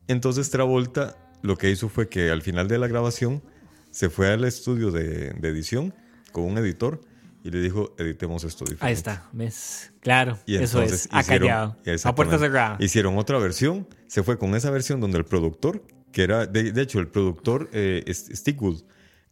[0.08, 3.42] Entonces Travolta lo que hizo fue que al final de la grabación
[3.90, 5.94] se fue al estudio de, de edición
[6.32, 7.00] con un editor
[7.42, 8.84] y le dijo, editemos esto diferente.
[8.86, 9.92] Ahí está, ¿ves?
[10.00, 11.08] Claro, Y eso es.
[11.10, 11.74] Acallado.
[12.04, 12.76] A puerta cerrada.
[12.80, 13.88] Hicieron otra versión.
[14.08, 15.82] Se fue con esa versión donde el productor,
[16.12, 18.82] que era, de, de hecho, el productor eh, Stickwood,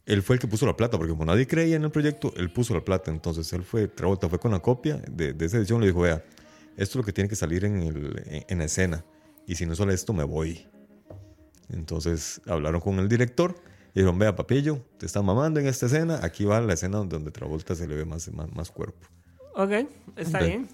[0.07, 2.49] él fue el que puso la plata, porque como nadie creía en el proyecto, él
[2.51, 3.11] puso la plata.
[3.11, 6.23] Entonces él fue, Travolta fue con la copia de, de esa edición, le dijo, vea,
[6.81, 9.05] esto es lo que tiene que salir en, el, en, en escena.
[9.45, 10.67] Y si no sale esto, me voy.
[11.69, 13.55] Entonces hablaron con el director
[13.93, 16.19] y dijeron, vea, papillo, te está mamando en esta escena.
[16.23, 19.07] Aquí va la escena donde Travolta se le ve más, más, más cuerpo.
[19.55, 19.71] Ok,
[20.15, 20.47] está Ve.
[20.47, 20.67] bien.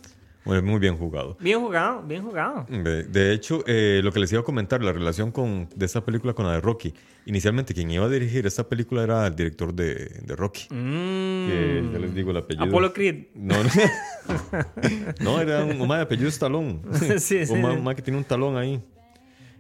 [0.46, 1.36] Bueno, muy bien jugado.
[1.40, 2.68] Bien jugado, bien jugado.
[2.70, 6.06] De, de hecho, eh, lo que les iba a comentar, la relación con, de esta
[6.06, 6.94] película con la de Rocky.
[7.26, 10.66] Inicialmente, quien iba a dirigir esta película era el director de, de Rocky.
[10.70, 11.48] Mm.
[11.48, 12.66] Que ya les digo el apellido.
[12.66, 13.26] Apolo Creed.
[13.34, 13.70] No, no.
[15.20, 16.82] no, era un, un de apellido es talón.
[17.20, 18.80] Sí, sí, un, un que tiene un talón ahí.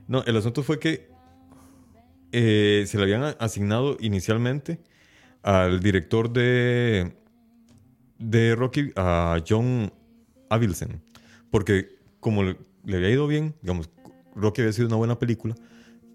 [0.07, 1.09] No, el asunto fue que
[2.31, 4.79] eh, se le habían asignado inicialmente
[5.41, 7.13] al director de,
[8.19, 9.91] de Rocky, a John
[10.49, 11.01] Avildsen.
[11.51, 13.89] Porque como le, le había ido bien, digamos,
[14.35, 15.55] Rocky había sido una buena película,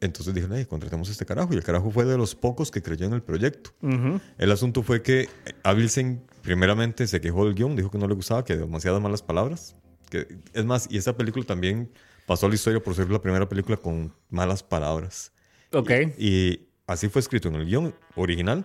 [0.00, 1.52] entonces dijeron, "Ey, contratemos a este carajo.
[1.52, 3.70] Y el carajo fue de los pocos que creyó en el proyecto.
[3.82, 4.20] Ujú.
[4.38, 5.28] El asunto fue que
[5.62, 9.76] Avildsen primeramente se quejó del guion, dijo que no le gustaba, que demasiadas malas palabras.
[10.08, 11.90] Que, es más, y esta película también
[12.26, 15.32] pasó a la historia por ser la primera película con malas palabras.
[15.72, 15.90] Ok.
[16.18, 18.64] Y así fue escrito en el guion original.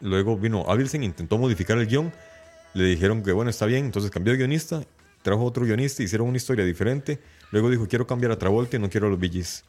[0.00, 2.12] Luego vino Avildsen, intentó modificar el guion.
[2.74, 4.82] Le dijeron que bueno, está bien, entonces cambió de guionista,
[5.22, 7.18] trajo otro guionista, hicieron una historia diferente.
[7.50, 9.64] Luego dijo, quiero cambiar a Travolta y no quiero a los Gees.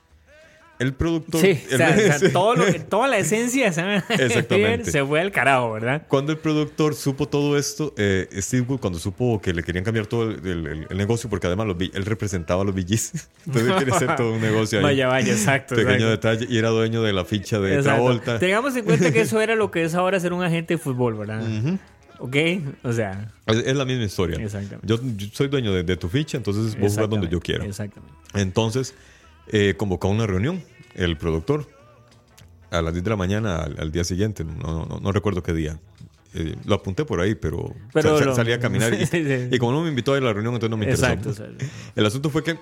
[0.78, 1.40] El productor...
[1.40, 5.32] Sí, o sea, o sea, todo lo que- toda la esencia de se fue al
[5.32, 6.04] carajo, ¿verdad?
[6.10, 10.08] Cuando el productor supo todo esto, eh, Steve Wood, cuando supo que le querían cambiar
[10.08, 13.72] todo el, el- el- el negocio, porque además los él representaba a los VGs, entonces
[13.72, 14.84] él quería hacer todo un negocio ahí.
[14.84, 15.76] Vaya, vaya, exacto.
[15.76, 16.30] Pequeño exacto.
[16.30, 17.92] detalle, y era dueño de la ficha de Exacto.
[18.04, 18.40] Travolta.
[18.40, 21.14] Tengamos en cuenta que eso era lo que es ahora ser un agente de fútbol,
[21.16, 21.42] ¿verdad?
[22.20, 22.36] Ok,
[22.84, 24.38] o sea, Es, es la misma historia.
[24.44, 24.86] Exactamente.
[24.88, 27.66] Yo, yo soy dueño de, de tu ficha, entonces vos jugás donde yo quiera.
[27.66, 28.16] Exactamente.
[28.34, 28.94] Entonces,
[29.48, 30.64] eh, convocó una reunión
[30.96, 31.70] el productor
[32.72, 35.54] a las 10 de la mañana al, al día siguiente, no, no, no recuerdo qué
[35.54, 35.80] día.
[36.34, 39.24] Eh, lo apunté por ahí, pero, Pero sa- sa- lo- salí a caminar y, Sí,
[39.52, 41.08] y como no me invitó a la reunión, entonces no me interesó.
[41.14, 41.56] Exacto.
[41.96, 42.58] El asunto fue que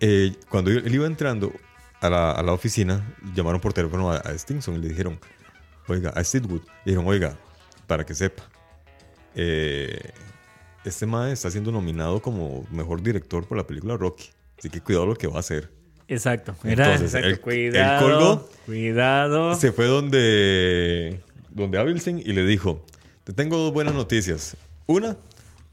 [0.00, 1.52] eh, cuando él iba entrando
[2.00, 5.18] a la, a la oficina, llamaron por teléfono a, a Stinson y le dijeron,
[5.88, 7.38] oiga, a Steadwood, le dijeron, oiga,
[7.86, 8.42] para que sepa,
[9.34, 10.10] eh,
[10.84, 14.30] este mae está siendo nominado como mejor director por la película Rocky.
[14.58, 15.70] Así que cuidado lo que va a hacer.
[16.08, 16.54] Exacto.
[16.64, 17.26] Entonces, exacto.
[17.26, 18.06] él- él cuidado.
[18.06, 18.48] colgó.
[18.66, 19.54] Cuidado.
[19.56, 21.20] Se fue donde,
[21.50, 22.84] donde Abilsen y le dijo,
[23.24, 24.56] te tengo dos buenas noticias.
[24.86, 25.16] Una,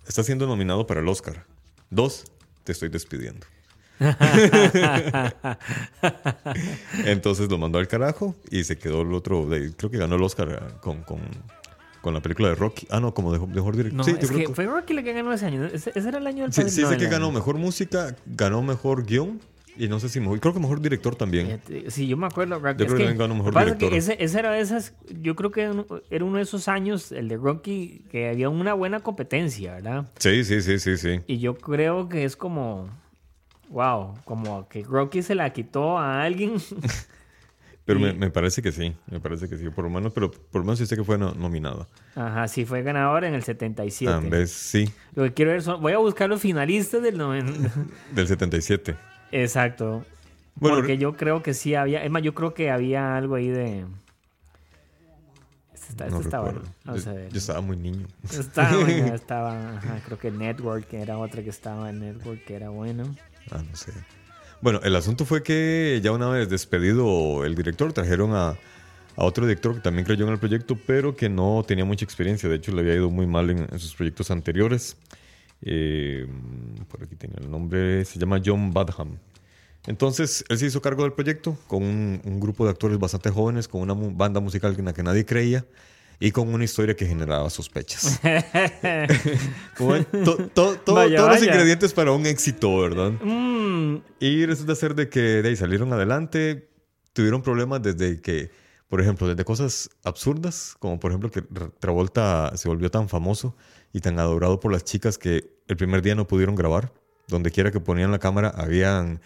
[0.08, 1.44] estás siendo nominado para el Oscar.
[1.90, 2.24] Dos,
[2.64, 3.46] te estoy despidiendo.
[7.06, 9.48] Entonces lo mandó al carajo y se quedó el otro,
[9.78, 11.20] creo que ganó el Oscar eh, con, con,
[12.02, 12.88] con la película de Rocky.
[12.90, 13.98] Ah, no, como de mejor director.
[13.98, 15.66] No, sí, es que fue Rocky la que ganó ese año.
[15.66, 18.62] Ese, ese era el año del sí, sí no, sé que ganó mejor música, ganó
[18.62, 19.40] mejor guion
[19.78, 21.62] y no sé si mejor, creo que mejor director también.
[21.88, 22.56] Sí, yo me acuerdo.
[22.56, 23.94] Yo creo que que, ganó mejor director.
[23.94, 24.94] ese, ese era de esas.
[25.22, 28.74] Yo creo que uno- era uno de esos años, el de Rocky, que había una
[28.74, 30.08] buena competencia, ¿verdad?
[30.18, 31.22] Sí, sí, sí, sí, sí.
[31.28, 32.90] Y yo creo que es como.
[33.70, 36.56] Wow, como que Rocky se la quitó a alguien.
[37.94, 40.32] Pero Y- me, me parece que sí, me parece que sí, por lo menos, pero
[40.32, 41.88] por lo menos sí sé que fue no- nominada.
[42.16, 44.12] Ajá, sí, fue ganador en el 77.
[44.14, 45.82] En vez sí, Lo que quiero ver son.
[45.82, 47.72] Voy a buscar los finalistas del 90.
[48.16, 48.96] del 77.
[49.32, 50.06] Exacto.
[50.56, 52.04] Bueno, Porque yo creo que sí había.
[52.04, 53.86] Es más, yo creo que había algo ahí de.
[55.74, 56.52] Este No este bueno.
[56.52, 56.74] recuerdo.
[56.86, 57.30] Vamos a ver.
[57.32, 58.08] yo estaba muy niño.
[58.30, 58.82] Estaba,
[59.14, 63.14] estaba, ajá, creo que Network, que era otra que estaba en Network, que era bueno.
[63.52, 63.92] Ah, no sé.
[64.62, 68.58] Bueno, el asunto fue que ya una vez despedido el director, trajeron a,
[69.16, 72.48] otro director que también creyó en el proyecto, pero que no tenía mucha experiencia.
[72.48, 74.98] De hecho, le había ido muy mal en, en sus proyectos anteriores.
[75.64, 76.28] Eh,
[76.90, 79.18] por aquí tenía el nombre, se llama John Badham.
[79.88, 83.68] Entonces, él se hizo cargo del proyecto con un, un grupo de actores bastante jóvenes,
[83.68, 85.66] con una mu- banda musical en la que nadie creía
[86.22, 88.22] y con una historia que generaba sospechas.
[89.78, 93.12] Como ven, to- to- to- Vaya, todos los ingredientes para un éxito, ¿verdad?
[93.22, 96.70] Mm, Y resulta ser de que de ahí salieron adelante,
[97.14, 98.52] tuvieron problemas desde que,
[98.88, 103.56] por ejemplo, desde cosas absurdas, como por ejemplo que Ra- Travolta se volvió tan famoso
[103.92, 106.94] y tan adorado por las chicas que el primer día no pudieron grabar.
[107.28, 109.22] Donde quiera que ponían la cámara, habían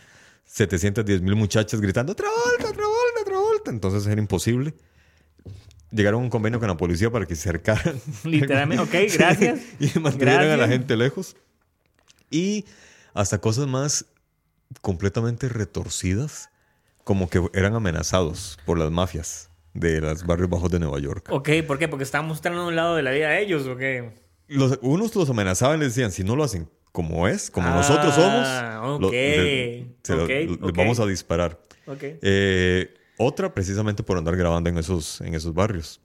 [0.46, 3.72] 710 mil muchachas gritando Travolta, Travolta, Travolta.
[3.72, 4.76] Entonces era imposible.
[5.92, 8.00] Llegaron a un convenio con la policía para que se acercaran.
[8.24, 9.60] literalmente, ok, gracias.
[9.80, 10.70] y mantuvieran a la Gracias.
[10.70, 11.36] gente lejos.
[12.30, 12.66] Y
[13.14, 14.06] hasta cosas más
[14.82, 16.50] completamente retorcidas,
[17.04, 21.28] como que eran amenazados por las mafias de los barrios bajos de Nueva York.
[21.32, 21.88] Ok, ¿por qué?
[21.88, 24.12] Porque están mostrando un lado de la vida de ellos, ¿o qué?
[24.48, 28.16] Los, unos los amenazaban y les decían, si no lo hacen como es, como nosotros
[28.16, 30.76] somos, Ah, lo- ok, le- se lo- ok, les ok.
[30.78, 31.60] vamos a disparar.
[32.02, 36.02] Eh, otra precisamente por andar grabando en esos, en esos barrios.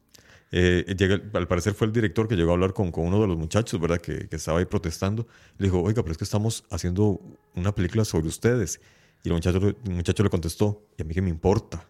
[0.52, 3.26] Eh, llega- al parecer fue el director que llegó a hablar con, con uno de
[3.28, 3.98] los muchachos, ¿verdad?
[4.00, 5.26] Que, que estaba ahí protestando.
[5.58, 7.20] Le dijo, oiga, pero es que estamos haciendo
[7.54, 8.80] una película sobre ustedes.
[9.22, 11.86] Y el muchacho, el muchacho le contestó, ¿y a mí qué me importa?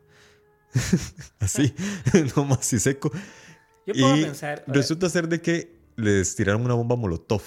[1.41, 1.75] Así,
[2.37, 3.11] nomás y seco.
[3.87, 4.65] Yo puedo y pensar.
[4.67, 7.43] resulta ser de que les tiraron una bomba molotov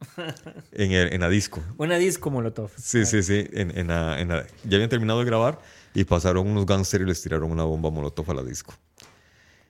[0.72, 1.62] en, el, en la disco.
[1.76, 2.70] Una disco molotov.
[2.76, 3.46] Sí, sí, sí.
[3.52, 5.60] En, en la- en la- ya habían terminado de grabar
[5.94, 8.74] y pasaron unos gangsters y les tiraron una bomba molotov a la disco.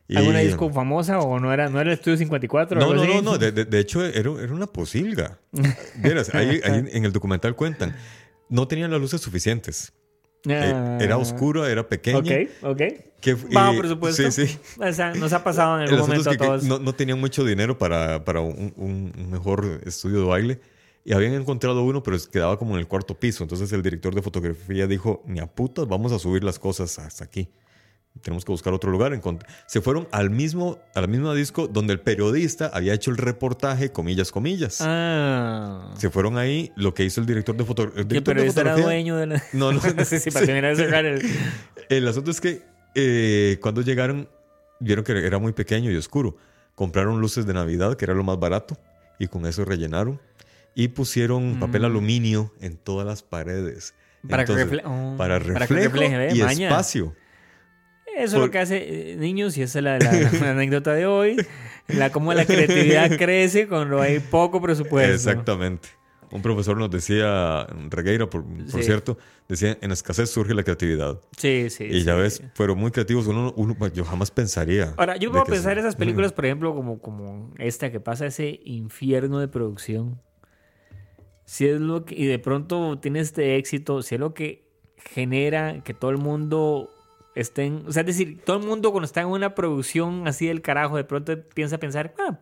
[0.08, 2.78] Y- ¿Alguna disco famosa o no era, no era el Estudio 54?
[2.78, 3.38] o No, no, no, no.
[3.38, 5.38] De, de- de hecho, era, era una posilga.
[5.96, 7.96] Vieras, ahí, ahí en el documental cuentan.
[8.50, 9.92] No tenían las luces suficientes.
[10.46, 12.18] Eh, Ah, era oscura, era pequeña.
[12.18, 12.82] Ok, ok.
[13.18, 14.30] Que, Bajo y- presupuesto.
[14.30, 14.58] Sí, sí.
[14.78, 16.64] O sea, nos ha pasado en El algún momento que, a todos.
[16.64, 20.60] no, no tenían mucho dinero para, para un, un- un mejor estudio de baile.
[21.04, 23.44] Y habían encontrado uno, pero quedaba como en el cuarto piso.
[23.44, 27.24] Entonces el director de fotografía dijo, ni a putas, vamos a subir las cosas hasta
[27.24, 27.48] aquí.
[28.22, 29.20] Tenemos que buscar otro lugar.
[29.66, 33.90] Se fueron al mismo, a la misma disco donde el periodista había hecho el reportaje,
[33.90, 34.78] comillas, comillas.
[34.80, 35.92] Ah.
[35.98, 38.70] Se fueron ahí, lo que hizo el director de, foto- el director de periodista era
[38.70, 38.84] fotografía.
[38.84, 39.42] dueño de la...
[39.52, 39.80] No, no.
[40.04, 41.22] sí, sí, para cerrar el...
[41.90, 42.62] El asunto es que
[42.94, 44.28] eh, cuando llegaron,
[44.80, 46.36] vieron que era muy pequeño y oscuro.
[46.74, 48.78] Compraron luces de Navidad, que era lo más barato,
[49.18, 50.18] y con eso rellenaron.
[50.74, 53.94] Y pusieron papel aluminio en todas las paredes.
[54.22, 54.28] Mm.
[54.28, 56.68] Para que Entonces, refle- oh, para para que reflejo refleje, y Maña.
[56.68, 57.14] espacio.
[58.16, 61.06] Eso es lo que hace eh, niños y esa es la, la- la anécdota de
[61.06, 61.36] hoy.
[61.88, 65.12] La, cómo la creatividad crece cuando hay poco presupuesto.
[65.12, 65.88] Exactamente.
[66.30, 68.82] Un profesor nos decía, Regueira, por, por Sí.
[68.82, 69.18] cierto,
[69.48, 71.20] decía, en escasez surge la creatividad.
[71.36, 71.84] Sí, sí.
[71.84, 72.20] y ya sí.
[72.20, 73.26] ves, fueron muy creativos.
[73.26, 74.94] Uno, uno- yo jamás pensaría.
[74.96, 78.60] Ahora, yo puedo pensar se- esas películas, por ejemplo, como, como esta que pasa ese
[78.64, 80.20] infierno de producción.
[81.44, 84.64] Si es lo que, y de pronto tiene este éxito, si es lo que
[84.96, 86.90] genera que todo el mundo
[87.34, 87.84] estén.
[87.86, 90.96] O sea, es decir, todo el mundo cuando está en una producción así del carajo,
[90.96, 92.38] de pronto piensa pensar, ah,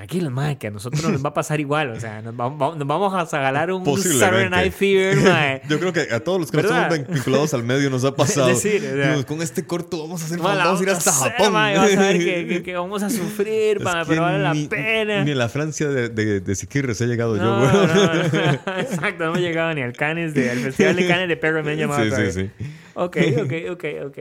[0.00, 1.90] tranquilo, mae, que a nosotros nos va a pasar igual.
[1.90, 3.84] O sea, nos vamos, nos vamos a galar un.
[3.84, 5.60] Saturday Night Fever, mae.
[5.68, 6.90] Yo creo que a todos los que no ¿Verdad?
[6.92, 8.48] estamos vinculados al medio nos ha pasado.
[8.48, 11.32] Es decir, o sea- con este corto vamos a hacer vamos a ir hasta hacer,
[11.32, 11.52] Japón.
[11.52, 14.54] mae, vas a ver que, que- que vamos a sufrir, Es mae, pero vale la
[14.54, 15.22] ni- pena.
[15.24, 17.94] Ni en la Francia de, de, de Siquirres he llegado No, yo, güey.
[17.94, 18.78] no, no.
[18.80, 21.72] Exacto, no hemos llegado ni al Cannes, de, al Festival de Cannes de Perro me
[21.72, 22.04] han llamado.
[22.04, 22.66] Sí, sí, sí.
[22.94, 24.18] Ok, ok, ok, ok.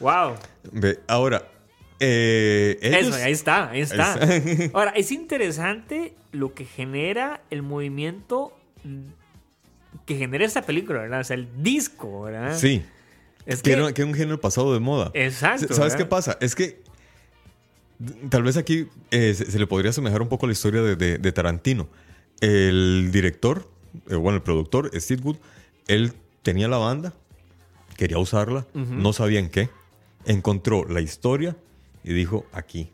[0.00, 0.34] Wow.
[0.72, 1.42] Ve, ahora,
[2.00, 4.18] eh, ellos, Eso, ahí está, ahí está.
[4.72, 8.56] Ahora, es interesante lo que genera el movimiento
[10.06, 11.20] que genera esta película, ¿verdad?
[11.20, 12.56] O sea, el disco, ¿verdad?
[12.58, 12.82] Sí,
[13.46, 15.10] Es que que, era, que era un género pasado de moda.
[15.14, 16.36] Exacto, ¿Sabes qué pasa?
[16.40, 16.82] Es que
[18.30, 20.96] tal vez aquí eh, se, se le podría asemejar un poco a la historia de,
[20.96, 21.88] de- de Tarantino.
[22.40, 23.68] El director,
[24.08, 25.36] eh, bueno, el productor, Steve Wood,
[25.88, 27.12] él tenía la banda,
[27.96, 29.68] quería usarla, no sabía en qué,
[30.24, 31.56] encontró la historia
[32.08, 32.90] y dijo aquí.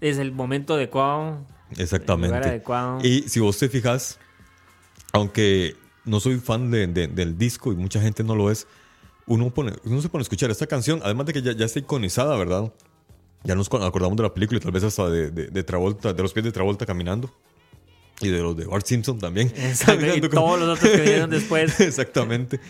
[0.00, 1.44] es el momento adecuado.
[1.76, 2.26] Exactamente.
[2.28, 2.98] El lugar adecuado.
[3.02, 4.18] Y si vos te fijas,
[5.12, 8.66] aunque no soy fan de- de- del disco y mucha gente no lo es,
[9.26, 11.78] uno, pone, uno se pone a escuchar esta canción, además de que ya, ya está
[11.80, 12.72] iconizada, ¿verdad?
[13.42, 16.32] Ya nos acordamos de la película y tal vez hasta de, de- Travolta, de los
[16.32, 17.30] pies de Travolta caminando.
[18.20, 19.48] Y de los de Bart Simpson también.
[19.56, 21.80] Exacto, y con- todos los otros que vinieron después.
[21.80, 22.60] Exactamente.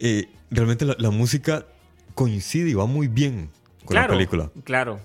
[0.00, 1.66] Eh, realmente la, la música
[2.14, 3.50] coincide y va muy bien
[3.88, 4.50] con claro, la película.
[4.64, 5.00] Claro.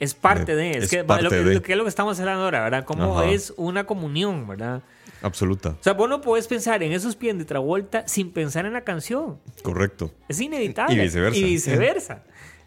[0.00, 0.70] Es parte Eh, de.
[0.72, 1.54] Es, es que, parte lo, de.
[1.54, 2.84] lo que es lo que estamos hablando ahora, ¿verdad?
[2.84, 3.30] Cómo Ajá.
[3.30, 4.82] es una comunión, ¿verdad?
[5.22, 5.70] Absoluta.
[5.70, 8.82] O sea, vos no podés pensar en esos pies de Travolta sin pensar en la
[8.82, 9.38] canción.
[9.62, 10.10] Correcto.
[10.28, 10.94] Es inevitable.
[10.94, 11.38] Y viceversa.
[11.38, 12.22] Y viceversa.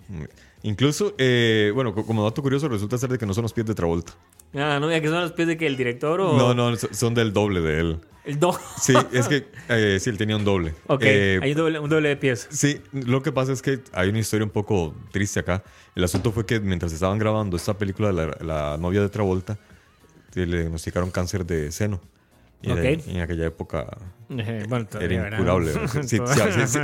[0.64, 3.68] Incluso, eh, bueno, co- como dato curioso, resulta ser de que no son los pies
[3.68, 4.14] de Travolta.
[4.56, 6.88] Ah, no, ya que son los pies de que el director o No, no, so-
[6.94, 8.00] son del doble de él.
[8.28, 8.58] El do.
[8.82, 10.74] Sí, es que eh, sí, él tenía un doble.
[10.88, 12.48] Ok, Eh, hay un doble, un doble de pies.
[12.52, 15.64] Sí, lo que pasa es que hay una historia un poco triste acá.
[15.96, 19.58] El asunto fue que mientras estaban grabando esta película, la, la novia de Travolta,
[20.36, 22.00] eh, le diagnosticaron cáncer de seno.
[22.62, 23.86] Y en, en aquella época
[24.30, 25.74] Eh, bueno, era incurable.
[26.04, 26.18] Sí,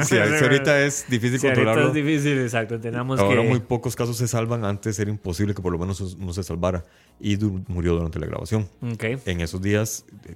[0.03, 1.87] sí, ahorita es difícil controlarlo.
[1.87, 2.79] es difícil, exacto.
[2.79, 3.47] Tenemos Ahora que...
[3.49, 4.63] muy pocos casos se salvan.
[4.65, 6.85] Antes era imposible que por lo menos no se salvara.
[7.19, 8.67] Y du- murió durante la grabación.
[8.81, 9.03] Ok.
[9.25, 10.35] En esos días, eh,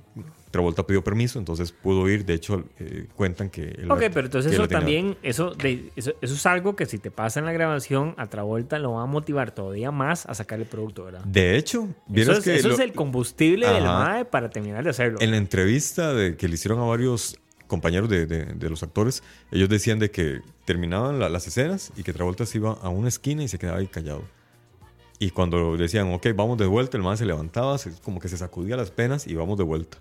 [0.52, 2.24] Travolta pidió permiso, entonces pudo ir.
[2.26, 3.64] De hecho, eh, cuentan que...
[3.64, 6.78] él Ok, la- pero entonces eso la tenía- también, eso, de, eso, eso es algo
[6.78, 10.26] que si te pasa en la grabación, a Travolta lo va a motivar todavía más
[10.26, 11.26] a sacar el producto, ¿verdad?
[11.26, 14.00] De hecho, Eso, es, que eso lo- es el combustible del Ajá.
[14.06, 15.20] MAE para terminar de hacerlo.
[15.20, 19.24] en la entrevista de, que le hicieron a varios compañeros de, de- de los actores,
[19.52, 23.10] ellos decían de que terminaban la- las escenas y que Travolta se iba a una
[23.10, 24.24] esquina y se quedaba ahí callado.
[25.20, 28.38] Y cuando decían, ok, vamos de vuelta, el man se levantaba, se- como que se
[28.38, 29.98] sacudía las penas y vamos de vuelta.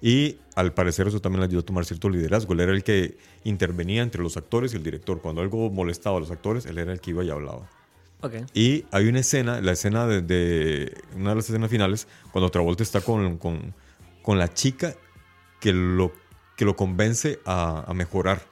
[0.00, 2.52] Y al parecer eso también le ayudó a tomar cierto liderazgo.
[2.54, 5.20] Él era el que intervenía entre los actores y el director.
[5.20, 7.68] Cuando algo molestaba a los actores, él era el que iba y hablaba.
[8.20, 8.34] Ok.
[8.54, 12.82] Y hay una escena, la escena de, de- una de las escenas finales, cuando Travolta
[12.82, 13.74] está con, con,
[14.22, 14.94] con la chica
[15.60, 16.12] que lo,
[16.56, 18.42] que lo convence a, a mejorar.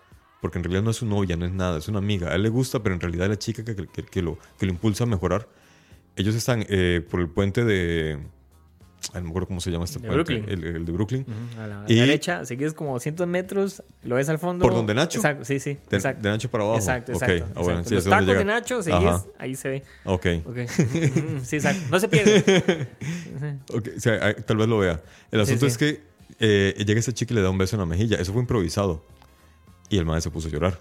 [0.41, 2.31] Porque en realidad no es su novia, no es nada, es una amiga.
[2.31, 4.67] A él le gusta, pero en realidad es la chica que, que- que lo, que
[4.67, 5.49] lo impulsa a mejorar.
[6.17, 8.19] Ellos están eh, por el puente de...
[9.15, 10.35] no me acuerdo cómo se llama este De puente.
[10.35, 10.59] Brooklyn.
[10.67, 11.27] El, el de Brooklyn.
[11.59, 14.63] A la Y- derecha, sigues como 200 metros, lo ves al fondo.
[14.63, 15.19] ¿Por donde Nacho?
[15.19, 15.79] Exacto, sí, sí.
[15.91, 16.23] De, exacto.
[16.23, 16.79] de Nacho para abajo.
[16.79, 17.47] Exacto, Ok, exacto.
[17.57, 17.89] ah, bueno, exacto.
[17.89, 18.45] sí, Los tacos de.
[18.45, 19.83] Nacho, seguís, Ajá, ahí se ve.
[20.05, 20.27] Ok.
[20.45, 20.57] Ok.
[21.45, 21.83] sí, exacto.
[21.91, 22.89] No se pierde.
[23.75, 25.01] Ok, o sea, ah, tal vez lo vea.
[25.31, 25.73] El asunto sí.
[25.73, 26.01] es que
[26.41, 28.19] eh, llega ese chico y le da un beso en la mejilla.
[28.19, 29.03] Eso fue improvisado.
[29.89, 30.81] Y el maestro se puso a llorar.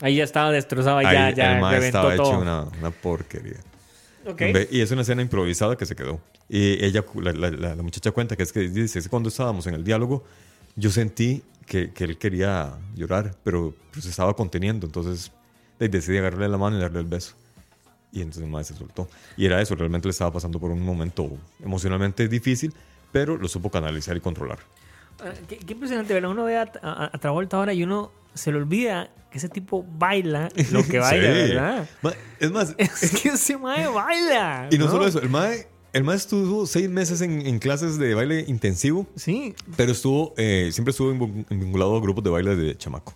[0.00, 2.30] Ahí ya estaba destrozado, ahí ya, ya el maestro reventó estaba todo.
[2.32, 3.58] hecho una, una porquería.
[4.26, 4.38] Ok.
[4.38, 6.20] Ve, Y es una escena improvisada que se quedó.
[6.48, 9.84] Y ella, la, la- la- muchacha cuenta que es que dice, cuando estábamos en el
[9.84, 10.24] diálogo,
[10.76, 14.86] yo sentí que, que él quería llorar, pero pues, se estaba conteniendo.
[14.86, 15.32] Entonces
[15.78, 17.34] de- decidí agarrarle la mano y darle el beso.
[18.12, 19.08] Y entonces maestro se soltó.
[19.36, 21.30] Y era eso, realmente le estaba pasando por un momento
[21.62, 22.74] emocionalmente difícil,
[23.12, 24.58] pero lo supo canalizar y controlar.
[25.22, 26.30] Ah, Qué, qué impresionante, ¿verdad?
[26.30, 29.84] Uno ve a, a- a Travolta ahora y uno se le olvida que ese tipo
[29.98, 31.38] baila lo que baila, Sí.
[31.52, 31.88] ¿verdad?
[32.02, 34.68] Ma- Es más, Es que ese mae baila.
[34.70, 38.14] y no, solo eso, el mae, el mae estuvo seis meses en, en clases de
[38.14, 39.54] baile intensivo, Sí.
[39.76, 41.10] pero estuvo, eh, siempre estuvo
[41.50, 43.14] vinculado a grupos de baile de chamaco.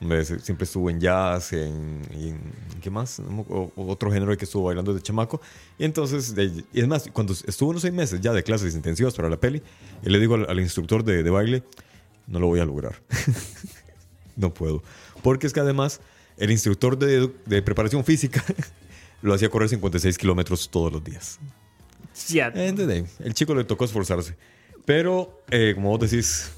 [0.00, 2.40] Siempre estuvo en jazz, en, y en-
[2.80, 3.20] ¿qué más?
[3.20, 5.40] O- otro género que estuvo bailando de chamaco.
[5.78, 6.34] Y entonces,
[6.72, 9.62] y es más, cuando estuvo unos seis meses ya de clases intensivas para la peli,
[10.02, 11.62] él le digo al, al instructor de, de baile,
[12.26, 13.02] no lo voy a lograr.
[14.36, 14.82] no puedo.
[15.22, 16.00] Porque es que además,
[16.38, 18.42] el instructor de, de preparación física
[19.22, 21.38] lo hacía correr 56 kilómetros todos los días.
[22.28, 22.50] Ya.
[22.54, 24.34] Entonces, el chico le tocó esforzarse.
[24.86, 26.50] Pero, eh, como vos decís,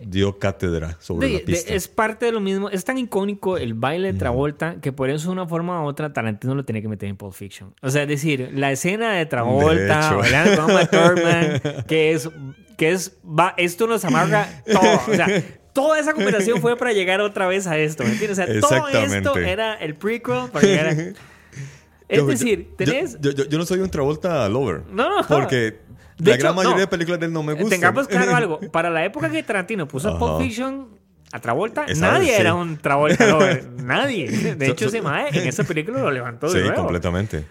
[0.00, 1.74] dio cátedra sobre De- la de- pista.
[1.74, 2.70] es parte de lo mismo.
[2.70, 6.12] Es tan icónico el baile de Travolta que por eso, de una forma u otra,
[6.12, 7.74] Tarantino lo tenía que meter en Pulp Fiction.
[7.82, 12.28] O sea, es decir, la escena de Travolta bailando con que es.
[12.76, 15.00] Que es va, esto nos amarga todo.
[15.08, 15.26] O sea,
[15.72, 18.04] toda esa combinación fue para llegar otra vez a esto.
[18.04, 18.38] ¿Me entiendes?
[18.38, 20.92] O sea, todo esto era el prequel para llegar a.
[22.08, 23.18] Es Yo- decir, tenés.
[23.20, 24.80] Yo, yo- yo no soy un Travolta lover.
[24.90, 25.26] No, no.
[25.28, 25.76] Porque
[26.18, 26.80] De la hecho, gran mayoría no.
[26.80, 27.70] de películas de él no me gustan.
[27.80, 28.60] Tengamos claro algo.
[28.72, 30.18] Para la época que Tarantino puso Ajá.
[30.18, 30.88] Pulp Fiction
[31.32, 32.40] a Travolta, Esa nadie vez, sí.
[32.40, 33.70] era un Travolta lover.
[33.82, 34.28] nadie.
[34.56, 36.82] De hecho, ese mae en esa película lo levantó de Sí, nuevo.
[36.82, 37.44] completamente.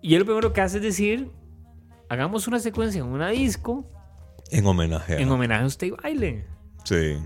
[0.00, 1.30] Y él lo primero que hace es decir,
[2.08, 3.86] hagamos una secuencia en una disco
[4.50, 5.14] En homenaje.
[5.16, 6.44] a- en homenaje a y baile.
[6.84, 7.18] Sí.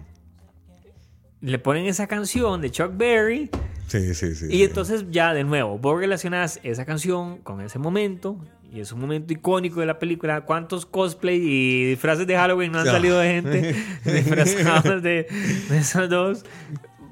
[1.41, 3.51] Le ponen esa canción de Chuck Berry
[3.87, 4.47] Sí, sí, sí.
[4.47, 4.62] y sí.
[4.64, 8.39] entonces ya de nuevo, vos relacionás esa canción con ese momento
[8.72, 10.40] y es un momento icónico de la película.
[10.42, 15.26] ¿Cuántos cosplay y disfraces de Halloween no han salido de gente disfrazados de,
[15.70, 16.44] de esos dos?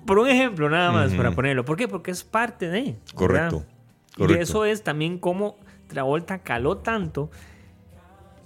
[0.06, 1.64] Por un ejemplo nada más, para ponerlo.
[1.64, 1.88] ¿Por qué?
[1.88, 2.96] Porque es parte de.
[3.14, 3.58] Correcto.
[3.60, 3.68] ¿verdad?
[4.08, 4.42] Y Correcto.
[4.42, 7.30] eso es también como Travolta caló tanto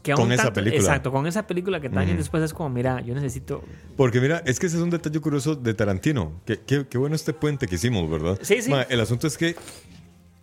[0.02, 0.80] que Con esa tanto- película.
[0.80, 2.16] Exacto, con esa película que años Ujú.
[2.18, 3.62] después es como, mira, yo necesito...
[3.96, 6.40] Porque mira, es que ese es un detalle curioso de Tarantino.
[6.46, 8.38] Qué, qué- qué bueno este puente que hicimos, ¿verdad?
[8.42, 8.70] Sí, sí.
[8.70, 9.56] Ma, el asunto es que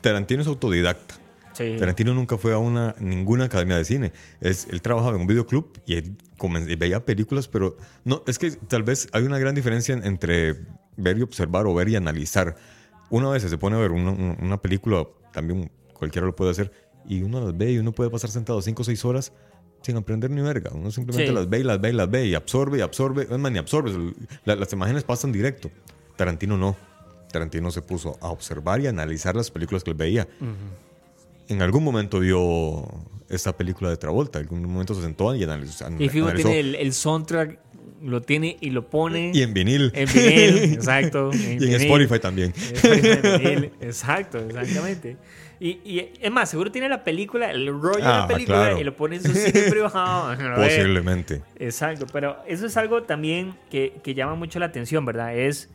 [0.02, 1.16] Tarantino es autodidacta.
[1.58, 1.78] Sí.
[1.80, 4.12] Tarantino nunca fue a una ninguna academia de cine.
[4.42, 6.18] Es, él trabajaba en un videoclub y él
[6.78, 10.56] veía películas, pero no, es que tal vez hay una gran diferencia en- entre
[10.98, 12.56] ver y observar o ver y analizar.
[13.10, 16.72] Una vez se pone a ver una, una- película, también cualquiera lo puede hacer,
[17.08, 19.32] y uno las ve y uno puede pasar sentado 5 o 6 horas
[19.82, 20.72] sin aprender ni verga.
[20.74, 21.36] Uno simplemente Sí.
[21.36, 23.24] las ve y las ve y las ve y absorbe y absorbe.
[23.32, 23.92] Es más, ni absorbe.
[24.44, 25.70] La- las imágenes pasan directo.
[26.18, 26.76] Tarantino no.
[27.32, 30.28] Tarantino se puso a observar y analizar las películas que él veía.
[31.48, 32.88] En algún momento vio
[33.30, 34.40] esta película de Travolta.
[34.40, 35.86] En algún momento se sentó y analizó.
[35.86, 36.34] Y analizó.
[36.36, 37.60] tiene el, el soundtrack,
[38.02, 39.92] lo tiene y lo pone Y en vinil.
[39.96, 41.32] en vinil, exacto.
[41.34, 41.82] y en.
[41.82, 42.54] Spotify también.
[42.56, 45.18] Spotify en vinil, Exacto, exactamente.
[45.60, 48.80] Y, y es más, seguro tiene la película, el rollo de Ah, la película claro.
[48.82, 50.36] y lo pone en su cine privado.
[50.56, 51.42] Posiblemente.
[51.58, 55.36] Exacto, pero eso es algo también que, que llama mucho la atención, ¿verdad?
[55.38, 55.70] Es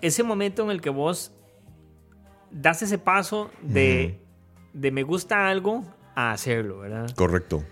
[0.00, 1.32] ese momento en el que vos
[2.50, 4.18] das ese paso de,
[4.72, 5.84] de me gusta algo
[6.14, 7.10] a hacerlo, ¿verdad?
[7.14, 7.64] Correcto.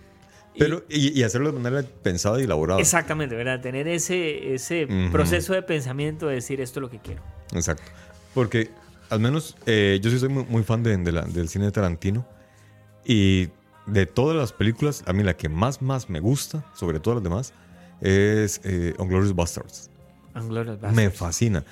[0.58, 2.80] Pero, y, y hacerlo de manera pensada y elaborada.
[2.80, 3.60] Exactamente, ¿verdad?
[3.60, 7.22] Tener ese, ese proceso de pensamiento de decir esto es lo que quiero.
[7.52, 7.84] Exacto.
[8.32, 8.70] Porque
[9.10, 11.72] al menos eh, yo sí soy muy, muy fan de, de la- del cine de
[11.72, 12.26] Tarantino.
[13.04, 13.48] Y
[13.86, 17.24] de todas las películas, a mí la que más, más me gusta, sobre todas las
[17.24, 17.52] demás,
[18.00, 19.90] es eh, Unglorious Bastards.
[20.34, 21.16] Unglorious Me Bastards.
[21.18, 21.64] fascina.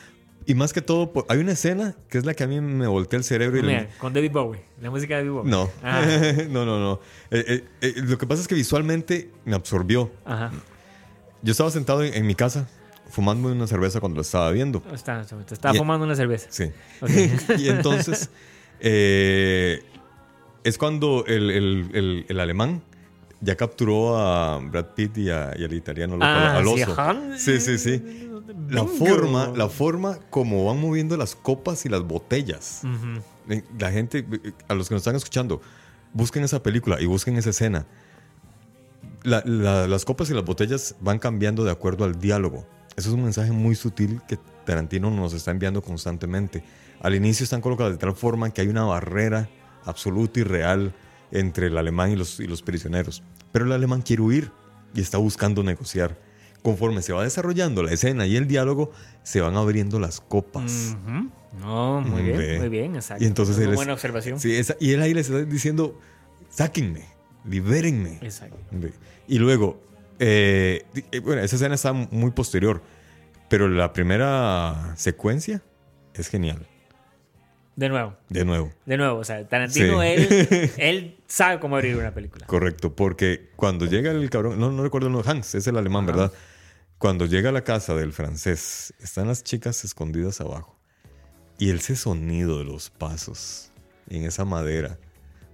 [0.46, 3.16] Y más que todo, hay una escena que es la que a mí me voltea
[3.18, 3.58] el cerebro.
[3.58, 5.50] Y Mira, le- con David Bowie, la música de David Bowie.
[5.50, 5.70] no.
[5.82, 6.02] Ah,
[6.50, 7.00] no, no, no.
[7.30, 10.10] Eh, eh, eh, lo que pasa es que visualmente me absorbió.
[10.24, 10.50] ajá.
[11.42, 12.66] Yo estaba sentado en, en mi casa
[13.10, 14.82] fumando una cerveza cuando lo estaba viendo.
[14.92, 16.46] Está, te estaba Y- fumando una cerveza.
[16.50, 16.70] Sí.
[17.58, 18.30] Y entonces
[20.64, 22.82] es cuando el, el- el- el alemán
[23.40, 26.96] ya capturó a Brad Pitt y, a- y al italiano Ah, al oso.
[27.36, 28.30] Sí, sí, sí.
[28.68, 32.82] La forma, la forma como van moviendo las copas y las botellas.
[33.48, 35.60] Eh, La gente, eh, a los que nos están escuchando,
[36.12, 37.86] busquen esa película y busquen esa escena.
[39.22, 42.66] La- la- las copas y las botellas van cambiando de acuerdo al diálogo.
[42.96, 46.62] Eso es un mensaje muy sutil que Tarantino nos está enviando constantemente.
[47.00, 49.48] Al inicio están colocadas de tal forma que hay una barrera
[49.84, 50.94] absoluta y real
[51.32, 53.22] entre el alemán y los, y los prisioneros.
[53.52, 54.52] Pero el alemán quiere huir
[54.94, 56.16] y está buscando negociar.
[56.64, 58.90] Conforme se va desarrollando la escena y el diálogo,
[59.22, 60.96] se van abriendo las copas.
[61.60, 62.58] No, muy Mm, bien, ve.
[62.58, 63.22] muy bien, exacto.
[63.22, 64.40] Y entonces Muy él es- buena observación.
[64.40, 66.00] Sí, esa- y él ahí les está diciendo,
[66.48, 67.04] sáquenme,
[67.48, 68.18] libérenme.
[68.22, 68.56] Exacto.
[68.72, 68.92] Ve.
[69.28, 69.80] Y luego,
[70.18, 72.80] eh, eh, bueno, esa escena está muy posterior,
[73.50, 75.62] pero la primera secuencia
[76.14, 76.66] es genial,
[77.76, 78.72] De nuevo, de nuevo.
[78.86, 79.18] de nuevo.
[79.18, 80.06] O sea, Tarantino, Sí.
[80.08, 80.28] él,
[80.78, 82.46] él sabe cómo abrir una película.
[82.46, 86.06] Correcto, porque cuando llega el cabrón, no, no recuerdo el nombre, Hans, es el alemán,
[86.06, 86.32] ¿verdad?
[87.04, 90.74] Cuando llega a la casa del francés, están las chicas escondidas abajo.
[91.58, 93.70] Y ese sonido de los pasos
[94.08, 94.96] en esa madera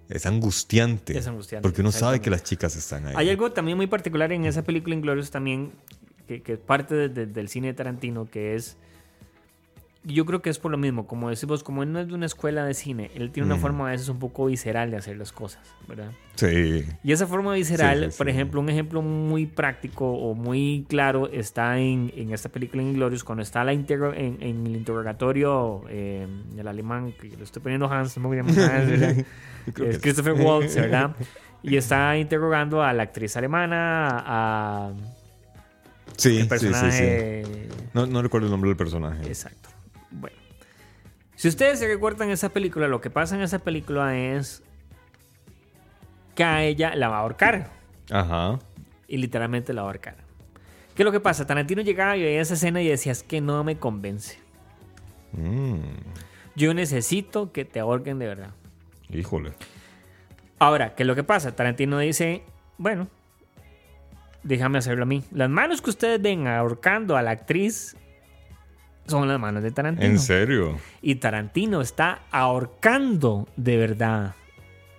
[0.09, 1.19] es angustiante.
[1.19, 3.15] Es angustiante, Porque uno sabe que las chicas están ahí.
[3.17, 5.73] Hay algo también muy particular en esa película Inglorious también,
[6.29, 8.77] que, que es parte de- de- del cine de Tarantino, que es.
[10.03, 12.25] Yo creo que es por lo mismo, como decimos, como él no es de una
[12.25, 13.61] escuela de cine, él tiene una Mm.
[13.61, 16.11] forma a veces un poco visceral de hacer las cosas, ¿verdad?
[16.37, 16.87] Sí.
[17.05, 18.31] Y esa forma visceral, Sí, sí, por sí.
[18.31, 23.43] ejemplo, un ejemplo muy práctico o muy claro está en, en esta película Inglorious, cuando
[23.43, 26.27] está la interro- en, en el interrogatorio, eh,
[26.57, 28.57] el alemán, que lo estoy poniendo Hans, no me Hans,
[29.77, 31.15] Es Christopher Waltz, ¿verdad?
[31.63, 34.93] Y está interrogando a la actriz alemana, a,
[36.17, 36.49] Sí, el sí, sí, sí.
[36.49, 37.69] personaje.
[37.93, 39.27] No, no recuerdo el nombre del personaje.
[39.27, 39.69] Exacto.
[40.11, 40.37] Bueno.
[41.37, 44.63] Si ustedes se recuerdan esa película, lo que pasa en esa película es
[46.35, 47.71] que a ella la va a ahorcar.
[48.11, 48.59] Ajá.
[49.09, 50.17] Y literalmente la va a ahorcar.
[50.95, 51.47] ¿Qué es lo que pasa?
[51.47, 54.39] Tarantino llegaba y veía esa escena y decía, es que no me convence.
[55.33, 55.81] Mm,
[56.57, 58.51] Yo necesito que te ahorquen de verdad.
[59.09, 59.53] híjole.
[60.59, 61.57] Ahora, ¿qué es lo que pasa?
[61.57, 62.43] Tarantino dice,
[62.77, 63.09] bueno,
[64.43, 65.25] déjame hacerlo a mí.
[65.33, 67.97] Las manos que ustedes ven ahorcando a la actriz
[69.11, 70.07] son las manos de Tarantino.
[70.07, 70.79] ¿En serio?
[71.03, 74.35] Y Tarantino está ahorcando de verdad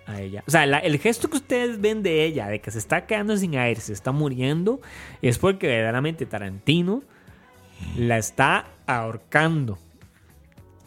[0.06, 0.42] a ella.
[0.46, 3.36] O sea, la- el gesto que ustedes ven de ella, de que se está quedando
[3.36, 4.80] sin aire, se está muriendo,
[5.22, 7.02] es porque verdaderamente Tarantino
[7.96, 9.78] la está ahorcando.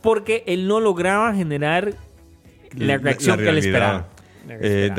[0.01, 1.93] Porque él no lograba generar
[2.75, 4.07] la La- reacción la que él Eh, esperaba.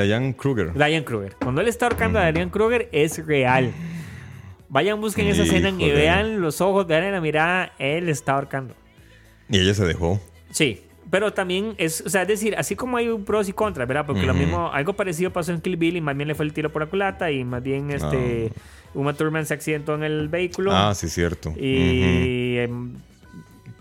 [0.04, 0.72] Diane Kruger.
[0.72, 1.36] Diane Kruger.
[1.40, 3.72] Cuando él está ahorcando a Diane Kruger es real.
[4.76, 8.74] Vayan, busquen esa escena y vean los ojos, vean la mirada, él está ahorcando.
[9.48, 10.20] Y ella se dejó.
[10.50, 13.88] Sí, pero también es, o sea, es decir, así como hay un pros y contras,
[13.88, 14.04] ¿verdad?
[14.04, 16.52] Porque lo mismo, algo parecido pasó en Kill Bill y más bien le fue el
[16.52, 18.52] tiro por la culata y más bien este
[18.92, 21.54] Uma Thurman se accidentó en el vehículo Ah, sí, cierto.
[21.56, 22.92] Y em,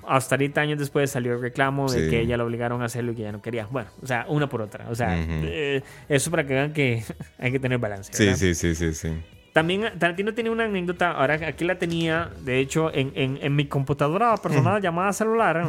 [0.07, 2.09] hasta ahorita años después salió el reclamo de Sí.
[2.09, 3.65] que ella la obligaron a hacerlo y que ella no quería.
[3.69, 4.87] Bueno, o sea, una por otra.
[4.89, 5.29] O sea, Ujú.
[5.43, 7.03] eh, eso para que vean que
[7.37, 8.13] hay que tener balance.
[8.13, 8.37] Sí, ¿verdad?
[8.39, 9.09] sí, sí, sí, sí.
[9.55, 13.67] También Tarantino tiene una anécdota, ahora aquí la tenía, de hecho, en, en- en mi
[13.67, 15.65] computadora personal llamada celular.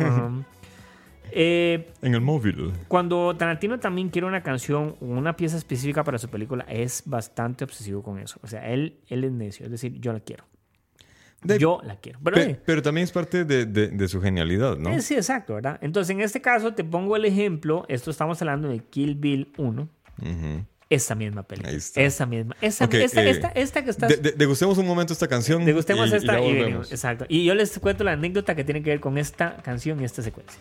[1.30, 2.72] eh, En el móvil.
[2.88, 8.02] cuando Tarantino también quiere una canción una pieza específica para su película, es bastante obsesivo
[8.02, 8.40] con eso.
[8.42, 10.44] O sea, él, él es necio, es decir, yo la quiero.
[11.44, 12.18] De- yo la quiero.
[12.24, 14.90] Pero, Pe- pero también es parte de, de- de su genialidad, ¿no?
[14.90, 15.78] eh, sí, exacto, ¿verdad?
[15.80, 17.84] Entonces, en este caso, te pongo el ejemplo.
[17.88, 19.82] Esto estamos hablando de Kill Bill 1.
[20.22, 20.64] Ujú.
[20.88, 21.70] Esa misma película.
[21.70, 22.00] Ahí está.
[22.00, 22.56] Esa misma.
[22.60, 25.64] Esa, esta, eh, esta, esta que De- de- degustemos un momento esta canción.
[25.64, 26.64] Degustemos y- y esta y, volvemos.
[26.64, 26.92] venimos.
[26.92, 27.26] Exacto.
[27.28, 30.22] Y yo les cuento la anécdota que tiene que ver con esta canción y esta
[30.22, 30.60] secuencia.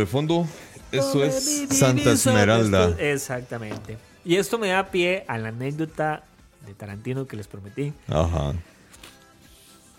[0.00, 0.46] De fondo,
[0.92, 2.94] eso es Santa Esmeralda.
[2.98, 3.96] Exactamente.
[4.24, 6.24] Y esto me da pie a la anécdota
[6.66, 7.92] de Tarantino que les prometí.
[8.08, 8.52] Ajá.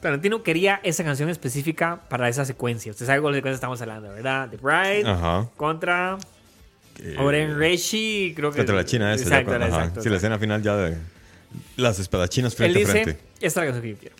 [0.02, 2.91] Tarantino quería esa canción específica para esa secuencia.
[2.91, 4.49] Usted sabe cuál secuencia estamos hablando, ¿verdad?
[4.49, 5.47] The Bride Ajá.
[5.58, 6.18] contra
[6.99, 9.24] Eh, Oren Reshi, creo que Contra la China esa.
[9.24, 9.66] ya Exacto, ajá.
[9.86, 10.16] exacto, Sí, la exacto.
[10.18, 10.97] escena final ya de
[11.78, 13.12] las espadachinas Él frente a dice, frente.
[13.39, 14.16] esta es la canción que yo quiero.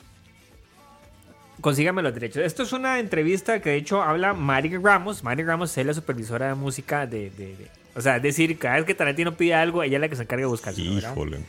[1.62, 2.44] Consígame los derechos.
[2.44, 5.24] Esto es una entrevista que de hecho habla Mari Ramos.
[5.24, 8.76] Mari Ramos es la supervisora de música de, de- de- O sea, es decir, cada
[8.78, 10.94] vez que Tarantino pide algo, ella es la que se encarga de buscarlo.
[10.96, 11.12] ¿verdad?
[11.12, 11.40] Híjole.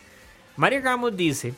[0.57, 1.55] Mari Ramos dice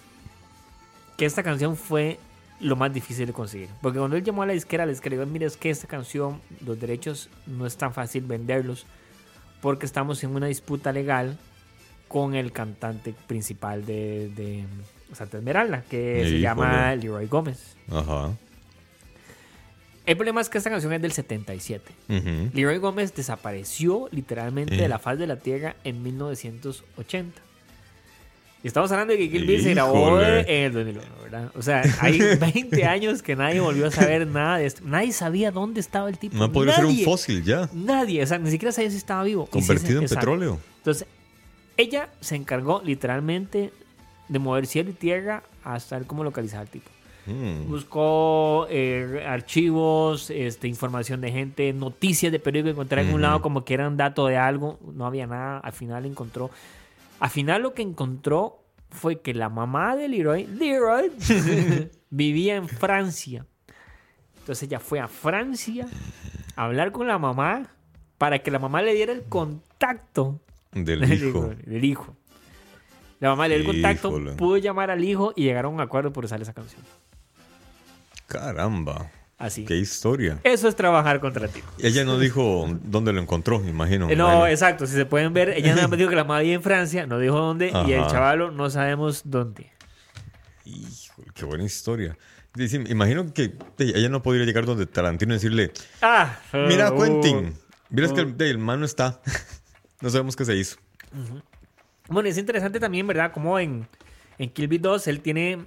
[1.16, 2.18] que esta canción fue
[2.60, 3.68] lo más difícil de conseguir.
[3.82, 6.40] Porque cuando él llamó a la disquera, la disquera dijo, mira, es que esta canción,
[6.64, 8.86] los derechos no es tan fácil venderlos
[9.60, 11.38] porque estamos en una disputa legal
[12.06, 14.64] con el cantante principal de, de
[15.14, 17.74] Santa Esmeralda, que se llama Leroy Gómez.
[17.90, 18.30] Ajá.
[20.06, 21.92] El problema es que esta canción es del 77.
[22.10, 22.50] Ujú.
[22.52, 27.40] Leroy Gómez desapareció literalmente de la faz de la tierra en 1980.
[28.62, 31.50] Y estamos hablando de que Kill Bill se grabó en el 2001, ¿verdad?
[31.54, 34.82] O sea, hay 20 años que nadie volvió a saber nada de esto.
[34.86, 36.36] Nadie sabía dónde estaba el tipo.
[36.38, 37.04] No podría ser un Nadie.
[37.04, 37.68] fósil ya.
[37.74, 39.44] Nadie, o sea, ni siquiera sabía si estaba vivo.
[39.46, 40.20] Sí, Convertido en exacto.
[40.20, 40.58] petróleo.
[40.78, 41.06] Entonces,
[41.76, 43.70] ella se encargó literalmente
[44.28, 46.90] de mover cielo y tierra hasta ver cómo localizar al tipo.
[47.26, 47.68] Mm.
[47.68, 53.20] Buscó eh, archivos, este, información de gente, noticias de periódico, encontré en un Ujú.
[53.22, 56.50] lado como que era un dato de algo, no había nada, al final encontró.
[57.20, 58.60] Al final lo que encontró
[58.90, 61.10] fue que la mamá de Leroy, Leroy,
[62.10, 63.46] vivía en Francia.
[64.40, 65.86] Entonces ella fue a Francia
[66.56, 67.70] a hablar con la mamá
[68.18, 70.40] para que la mamá le diera el contacto
[70.72, 71.50] Del del hijo.
[71.64, 72.16] del hijo.
[73.20, 74.32] La mamá le dio el contacto, Híjole.
[74.34, 76.82] pudo llamar al hijo y llegaron a un acuerdo por usar esa canción.
[78.26, 79.10] Caramba.
[79.36, 79.64] Así.
[79.64, 80.38] Qué historia.
[80.44, 81.60] Eso es trabajar contra ti.
[81.78, 84.08] Ella no dijo dónde lo encontró, me imagino.
[84.14, 84.86] No, exacto.
[84.86, 87.18] Si se pueden ver, ella nada más dijo que la mamá vivía en Francia, no
[87.18, 89.70] dijo dónde, y el chavalo no sabemos dónde.
[90.64, 92.16] Híjole, qué buena historia.
[92.56, 97.54] Imagino que ella no podría llegar donde Tarantino y decirle, Ah, mira uh, Quentin,
[97.90, 98.24] miras que uh.
[98.24, 99.20] el, de, el man no está.
[100.00, 100.76] no sabemos qué se hizo.
[102.08, 103.32] Bueno, es interesante también, ¿verdad?
[103.32, 103.88] Como en,
[104.38, 105.66] en Kill Bill 2 él tiene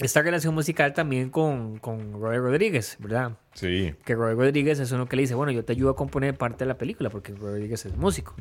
[0.00, 3.32] esta relación musical también con, con Roy Rodríguez, ¿verdad?
[3.54, 3.94] Sí.
[4.04, 6.64] Que Roy Rodríguez es uno que le dice, bueno, yo te ayudo a componer parte
[6.64, 8.34] de la película porque Roy Rodríguez es músico.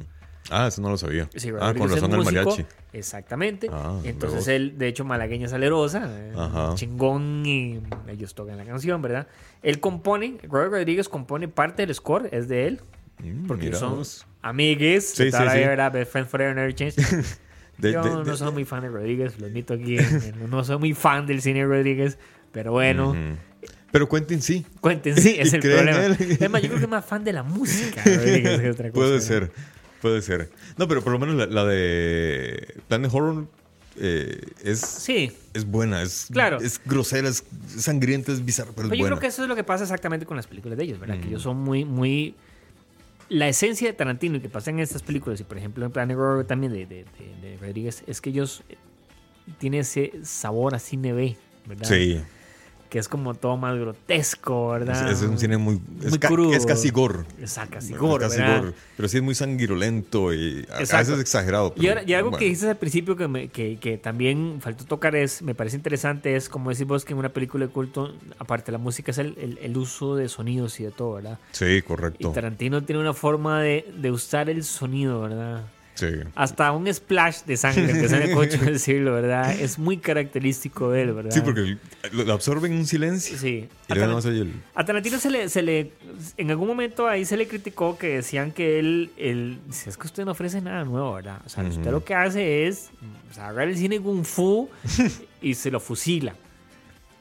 [0.51, 1.29] Ah, eso no lo sabía.
[1.35, 2.65] Sí, Roy ah, con Rodríguez es razón el mariachi.
[2.93, 3.69] Exactamente.
[3.71, 6.73] Ah, Entonces él, de hecho, malagueña salerosa, eh, Ajá.
[6.75, 9.27] chingón y ellos tocan la canción, ¿verdad?
[9.61, 12.81] Él compone, Roy Rodríguez compone parte del score, es de él,
[13.21, 14.01] Mm, porque son
[14.41, 15.57] amigues, Sí, sí, sí.
[15.57, 16.95] vida, best friend forever, never change.
[17.79, 19.97] De- Yo de- no de- soy muy fan de Rodríguez, lo admito aquí,
[20.49, 22.17] no soy muy fan del cine de Rodríguez,
[22.51, 23.15] pero bueno.
[23.91, 24.65] Pero Quentin sí.
[24.81, 26.05] cuenten, sí, es el problema.
[26.05, 26.17] él.
[26.39, 28.93] Es más, yo creo que es más fan de la música Rodríguez que otra cosa.
[29.01, 29.21] Puede ¿no?
[29.21, 29.51] ser,
[30.01, 30.49] puede ser.
[30.77, 33.47] No, pero por lo menos la, la de Planet Horror
[34.01, 36.57] eh, es, Sí, es buena, es, Claro.
[36.59, 37.43] es grosera, es
[37.77, 39.15] sangrienta, es bizarra, pero es yo buena.
[39.15, 41.19] creo que eso es lo que pasa exactamente con las películas de ellos, ¿verdad?
[41.19, 42.35] Que ellos son muy, muy...
[43.29, 46.17] La esencia de Tarantino y que pasa en estas películas, y por ejemplo en Planet
[46.17, 48.75] Horror también de, de, de- de Rodríguez, es que ellos eh,
[49.59, 51.87] tienen ese sabor a cine B, ¿verdad?
[51.87, 52.19] Sí,
[52.89, 55.11] Que es como todo más grotesco, es, ¿verdad?
[55.11, 55.79] es un cine muy...
[56.03, 56.53] Es, Muy ca- crudo.
[56.55, 57.19] es casi gore.
[57.39, 58.61] Exacto, casi Es casi ¿verdad?
[58.61, 61.71] gore, Pero sí es muy sanguinolento y a, a veces exagerado.
[61.75, 65.15] Y, ahora- y algo que dices al principio que, me- que, que también faltó tocar
[65.15, 68.67] es, me parece interesante, es como decís vos que en una película de culto, aparte
[68.67, 71.37] de la música, es el, el- el uso de sonidos y de todo, ¿verdad?
[71.51, 72.31] Sí, Y correcto.
[72.31, 75.63] Tarantino tiene una forma de, de usar el sonido, ¿verdad?
[75.99, 76.07] Sí.
[76.35, 79.51] Hasta un splash de sangre, que sale cocho decirlo, ¿verdad?
[79.59, 81.31] Es muy característico de él, ¿verdad?
[81.31, 81.77] Sí, porque
[82.11, 83.37] lo, lo absorbe en un silencio.
[83.37, 83.67] Sí.
[83.87, 84.53] Y A, el...
[84.85, 85.91] Tarantino se le, se le...
[86.37, 89.11] En algún momento ahí se le criticó que decían que él...
[89.17, 91.41] él es que usted no ofrece nada nuevo, ¿verdad?
[91.45, 92.89] O sea, usted lo que hace es
[93.29, 94.69] o sea, agarrar el cine Kung Fu
[95.41, 96.35] y se lo fusila.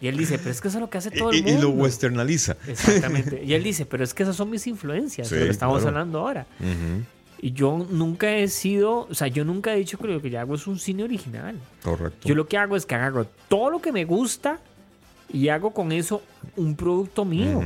[0.00, 1.58] Y él dice, pero es que eso es lo que hace todo el mundo.
[1.58, 2.56] y lo westernaliza.
[2.68, 3.42] Exactamente.
[3.44, 5.78] Y él dice, pero es que esas son mis influencias, Sí, de lo que estamos
[5.82, 5.88] claro.
[5.88, 6.46] hablando ahora.
[6.60, 7.02] Ujú,
[7.40, 10.40] Y yo nunca he sido, o sea, yo nunca he dicho que lo que yo
[10.40, 11.56] hago es un cine original.
[11.82, 12.26] Correcto.
[12.26, 14.58] Yo lo que hago es que agarro todo lo que me gusta
[15.32, 16.22] y hago con eso
[16.56, 17.60] un producto mío.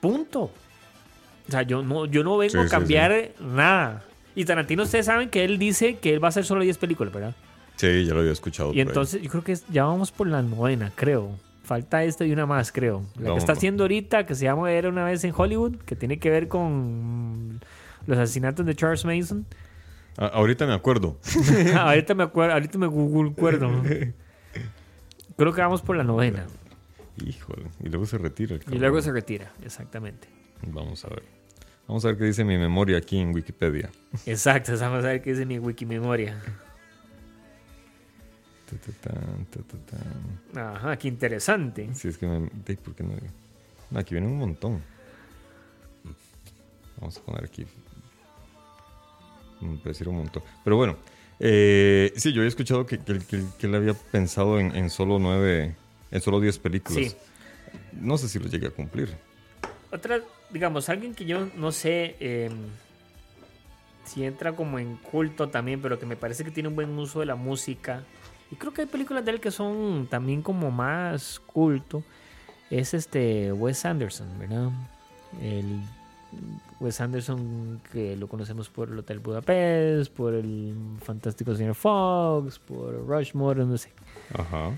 [0.00, 0.50] Punto.
[1.48, 4.04] O sea, yo no, yo no vengo Sí, a sí, cambiar nada.
[4.34, 7.12] Y Tarantino, ustedes saben que él dice que él va a hacer solo 10 películas,
[7.12, 7.34] ¿verdad?
[7.76, 8.72] Sí, ya lo había escuchado.
[8.72, 8.80] Y ahí.
[8.82, 11.30] entonces yo creo que ya vamos por la novena, creo.
[11.62, 13.02] Falta esta y una más, creo.
[13.18, 16.18] La que está haciendo ahorita, que se llama Era una vez en Hollywood, que tiene
[16.18, 17.60] que ver con
[18.06, 19.46] los asesinatos de Charles Mason.
[20.16, 21.18] A- ahorita me acuerdo.
[21.78, 23.82] ahorita me acuerdo, ahorita me google acuerdo.
[25.36, 26.46] Creo que vamos por la novena.
[27.24, 27.66] Híjole.
[27.82, 28.56] Y luego se retira.
[28.56, 30.28] el Y luego se retira, exactamente.
[30.66, 31.22] Vamos a ver.
[31.86, 33.90] Vamos a ver qué dice mi memoria aquí en Wikipedia.
[34.24, 36.40] Exacto, vamos a ver qué dice mi Wikimemoria.
[40.54, 41.94] Ajá, qué interesante.
[41.94, 42.48] Si es que me.
[42.76, 43.12] ¿Por qué no?
[43.90, 44.82] No, aquí vienen un montón.
[46.98, 47.66] Vamos a poner aquí.
[49.64, 50.42] Me pareciera un montón.
[50.62, 50.96] Pero bueno.
[51.40, 54.74] eh, sí, yo había escuchado que, que, él- que él- que él había pensado en,
[54.76, 55.74] en solo nueve.
[56.10, 57.10] En solo diez películas.
[57.10, 57.16] Sí.
[58.00, 59.16] No sé si lo llegué a cumplir.
[59.90, 62.50] Otra, digamos, alguien que yo no sé eh,
[64.04, 67.20] si entra como en culto también, pero que me parece que tiene un buen uso
[67.20, 68.04] de la música.
[68.50, 72.04] Y creo que hay películas de él que son también como más culto.
[72.70, 74.70] Es este Wes Anderson, ¿verdad?
[75.42, 75.80] El
[76.80, 83.06] Wes Anderson que lo conocemos por el Hotel Budapest, por el fantástico señor Fox, por
[83.06, 83.90] Rushmore, no sé.
[84.32, 84.72] Ajá.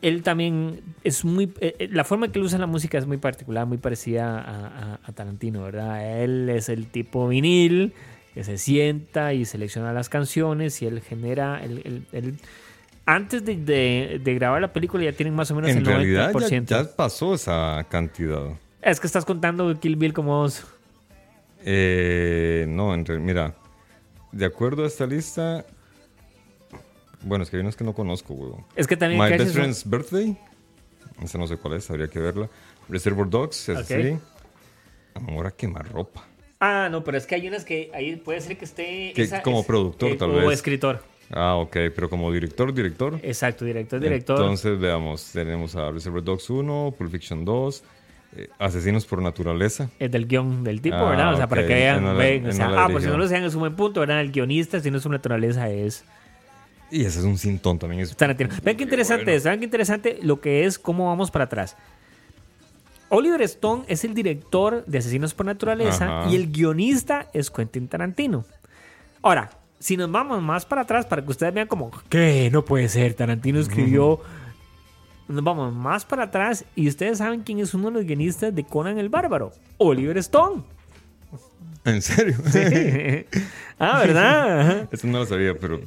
[0.00, 1.52] Él también es muy.
[1.60, 4.66] eh, eh, la forma que él usa la música es muy particular, muy parecida a,
[4.94, 6.22] a- a Tarantino, ¿verdad?
[6.24, 7.92] Él es el tipo vinil
[8.34, 12.34] que se sienta y selecciona las canciones y él genera el, el- el-
[13.06, 16.32] antes de, de- de grabar la película ya tienen más o menos En el realidad
[16.32, 16.64] 90%.
[16.66, 18.48] ya, ya pasó esa cantidad.
[18.80, 20.46] Es que estás contando Kill Bill como.
[21.64, 23.54] Eh, no, en mira,
[24.32, 25.64] de acuerdo a esta lista,
[27.22, 28.64] bueno, es que hay unas que no conozco.
[28.74, 30.36] Es que también My Best un- Friend's Birthday,
[31.22, 32.48] esa no sé cuál es, habría que verla.
[32.88, 33.90] Reservoir Dogs, es Ok.
[33.90, 34.18] así.
[35.14, 36.26] Amor a quemarropa.
[36.58, 39.12] Ah, no, pero es que hay unas que ahí puede ser que esté.
[39.14, 40.52] Que como productor, tal o vez.
[40.54, 41.02] escritor.
[41.30, 43.18] Ah, ok, pero como director, director.
[43.22, 44.36] Exacto, director, director.
[44.36, 47.82] Entonces, veamos, tenemos a Reservoir Dogs 1, Pulp Fiction 2,
[48.36, 49.90] eh, Asesinos por Naturaleza.
[49.98, 51.34] Es del guion del tipo, Ah, ¿verdad?
[51.34, 52.92] O sea, para que vean, no la- ven, o él sea, no la ah, por
[52.92, 53.12] si dirigió.
[53.12, 54.20] no lo saben, es un buen punto, ¿verdad?
[54.20, 56.04] El guionista, si no es su naturaleza, es
[56.90, 58.02] Y ese es un sintón también.
[58.02, 58.50] Es Tarantino.
[58.62, 59.36] Vean qué interesante bueno.
[59.36, 61.76] es, vean qué interesante lo que es cómo vamos para atrás.
[63.08, 66.30] Oliver Stone es el director de Asesinos por Naturaleza Ajá.
[66.30, 68.44] y el guionista es Quentin Tarantino.
[69.20, 72.48] Ahora, si nos vamos más para atrás para que ustedes vean como, ¿qué?
[72.52, 74.20] No puede ser, Tarantino escribió...
[75.32, 78.64] Nos vamos más para atrás y ustedes saben quién es uno de los guionistas de
[78.64, 79.52] Conan el Bárbaro.
[79.78, 80.62] Oliver Stone.
[81.86, 82.36] ¿En serio?
[83.78, 84.88] ah, ¿verdad?
[84.92, 85.80] Eso no lo sabía, pero.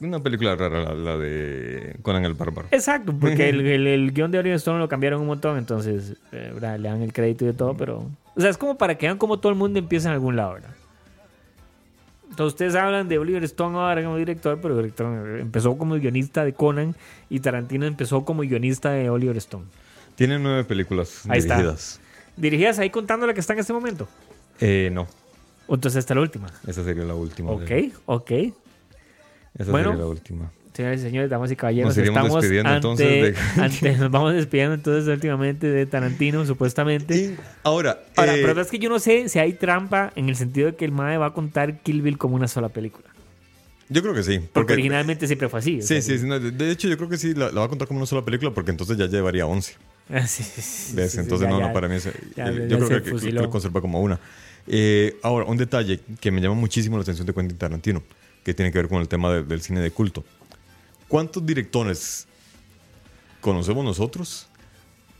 [0.00, 2.68] Una película rara, la, la de Conan el Bárbaro.
[2.70, 6.54] Exacto, porque el, el, el guion de Oliver Stone lo cambiaron un montón, entonces eh,
[6.58, 8.08] le dan el crédito y de todo, pero...
[8.34, 10.54] O sea, es como para que vean cómo todo el mundo empieza en algún lado,
[10.54, 10.70] ¿verdad?
[12.32, 14.80] Entonces ustedes hablan de Oliver Stone ahora como director, pero
[15.38, 16.96] empezó como guionista de Conan
[17.28, 19.66] y Tarantino empezó como guionista de Oliver Stone.
[20.14, 21.56] Tiene nueve películas Ahí está.
[21.56, 22.00] dirigidas.
[22.38, 24.08] ¿Dirigidas ahí contando la que está en este momento?
[24.60, 25.06] Eh, no,
[25.66, 26.46] ¿O Entonces esta es la última.
[26.66, 27.50] esa sería la última.
[27.50, 28.30] Ok, de- ok.
[28.30, 29.90] Esa Bueno.
[29.90, 30.50] sería la última.
[30.74, 34.32] Señoras y señores, damas y caballeros, Nos estamos despidiendo, ante, entonces, de- ante- nos vamos
[34.32, 37.14] despidiendo entonces últimamente de Tarantino, supuestamente.
[37.14, 40.36] Y ahora, Ahora, eh, pero es que yo no sé si hay trampa en el
[40.36, 43.04] sentido de que el MAE va a contar Kill Bill como una sola película.
[43.90, 44.38] yo creo que sí.
[44.38, 45.82] Porque, Porque, originalmente siempre fue así.
[45.82, 47.86] sí, sí, sí, no, de- hecho yo creo que sí, la, la va a contar
[47.86, 49.74] como una sola película porque entonces ya llevaría 11.
[50.10, 51.66] Ah, sí, sí, entonces ya, no, ya.
[51.68, 53.40] no, para mí es, eh, ya, eh, yo creo que, que, fusiló.
[53.40, 54.18] que lo conserva como una.
[54.66, 58.02] Eh, ahora, un detalle que me llama muchísimo la atención de Quentin Tarantino,
[58.44, 60.24] que tiene que ver con el tema de- del cine de culto.
[61.12, 62.26] ¿Cuántos directores
[63.42, 64.48] conocemos nosotros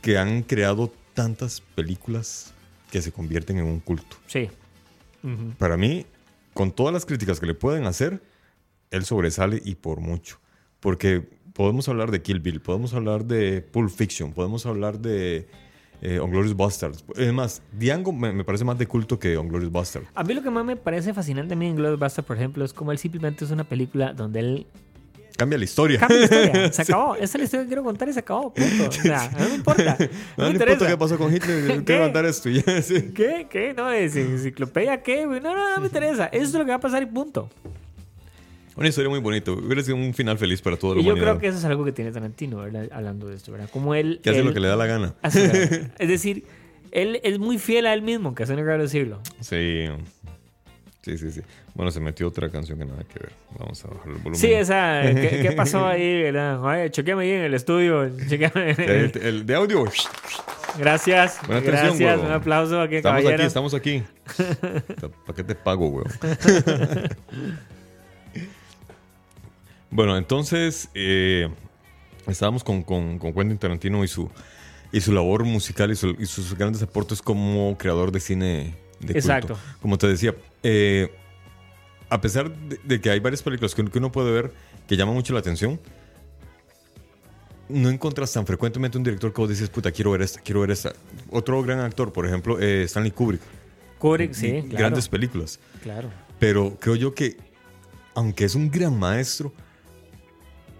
[0.01, 2.51] que han creado tantas películas
[2.89, 4.17] que se convierten en un culto?
[4.25, 4.49] Sí.
[5.59, 6.07] Para mí,
[6.55, 8.23] con todas las críticas que le pueden hacer,
[8.89, 10.39] él sobresale y por mucho.
[10.79, 15.47] Porque podemos hablar de Kill Bill, podemos hablar de Pulp Fiction, podemos hablar de
[16.01, 17.05] eh, Unglorious Bastards.
[17.15, 20.09] Es más, Django me, me parece más de culto que Unglorious Bastards.
[20.15, 22.73] A mí lo que más me parece fascinante a mí en Blockbuster, por ejemplo, es
[22.73, 24.67] como él simplemente es una película donde él
[25.37, 25.99] Cambia la historia.
[25.99, 26.71] cambia la historia.
[26.73, 27.15] Se acabó.
[27.15, 28.53] Esa es la historia que quiero contar y se acabó.
[28.53, 28.87] Punto.
[28.87, 29.97] O sea, no me importa.
[29.99, 30.07] No,
[30.37, 31.83] No, me importa qué pasó con Hitler, ¿Qué?
[31.83, 32.49] quiero mandar esto.
[32.81, 33.11] sí.
[33.13, 33.47] ¿Qué?
[33.49, 33.73] ¿Qué?
[33.75, 35.25] No, es enciclopedia, ¿qué?
[35.25, 36.27] No, no, no me interesa.
[36.27, 37.49] Eso es lo que va a pasar y punto.
[38.75, 39.51] Una historia muy bonita.
[39.51, 41.85] Hubiera sido un final feliz para toda la Y yo creo que eso es algo
[41.85, 42.89] que tiene Tarantino, ¿verdad?
[42.91, 43.69] Hablando de esto, ¿verdad?
[43.71, 44.19] Como él...
[44.23, 45.13] Que hace él lo que le da la gana.
[45.21, 46.43] hace es decir,
[46.91, 49.19] él es muy fiel a él mismo, que hace no quiero decirlo.
[49.41, 49.85] Sí.
[51.03, 51.41] Sí, sí, sí.
[51.75, 53.33] Bueno, se metió otra canción que nada que ver.
[53.59, 54.35] Vamos a bajar el volumen.
[54.35, 55.01] Sí, esa...
[55.03, 56.63] ¿Qué, qué pasó ahí, verdad?
[56.63, 58.09] Oye, chequeame ahí en el estudio.
[58.29, 59.83] chequeame en el- El, de audio.
[60.79, 61.39] Gracias.
[61.45, 61.99] Buena atención, Gracias.
[61.99, 62.25] huevón.
[62.27, 63.43] Un aplauso aquí, Estamos caballero.
[63.43, 64.03] aquí, estamos aquí.
[65.25, 66.07] ¿Para qué te pago, weón?
[69.91, 71.49] bueno, entonces eh,
[72.27, 74.29] estábamos con, con, con Quentin Tarantino y su,
[74.91, 78.75] y su labor musical y, su- y sus grandes aportes como creador de cine
[79.07, 79.27] de culto.
[79.27, 79.57] Exacto.
[79.81, 81.11] Como te decía, eh,
[82.09, 84.53] a pesar de, de que hay varias películas que, que uno puede ver
[84.87, 85.79] que llaman mucho la atención,
[87.69, 90.71] no encuentras tan frecuentemente un director que vos dices, puta, quiero ver esta, quiero ver
[90.71, 90.93] esta.
[91.31, 93.41] Otro gran actor, por ejemplo, eh, Stanley Kubrick.
[93.97, 94.77] Kubrick, sí, Y claro.
[94.77, 95.59] Grandes películas.
[95.81, 96.09] Claro.
[96.39, 97.37] Pero creo yo que,
[98.15, 99.53] aunque es un gran maestro,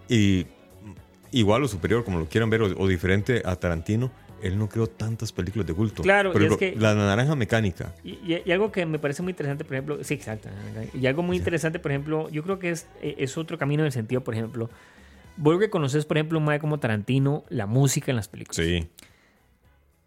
[0.09, 0.45] y
[1.32, 4.11] igual o superior, como lo quieran ver, o, o diferente a Tarantino,
[4.44, 6.04] él no creó tantas películas de culto.
[6.04, 7.94] Claro, Por y es que- La Naranja Mecánica.
[8.04, 10.50] Y, y- y algo que me parece muy interesante, por ejemplo, sí, exacto.
[10.94, 13.88] Y algo muy interesante, por ejemplo, yo creo que es, eh, es otro camino en
[13.88, 14.70] el sentido, por ejemplo,
[15.38, 18.58] vos que conoces, por ejemplo, un mae como Tarantino, la música en las películas.
[18.58, 18.88] Sí,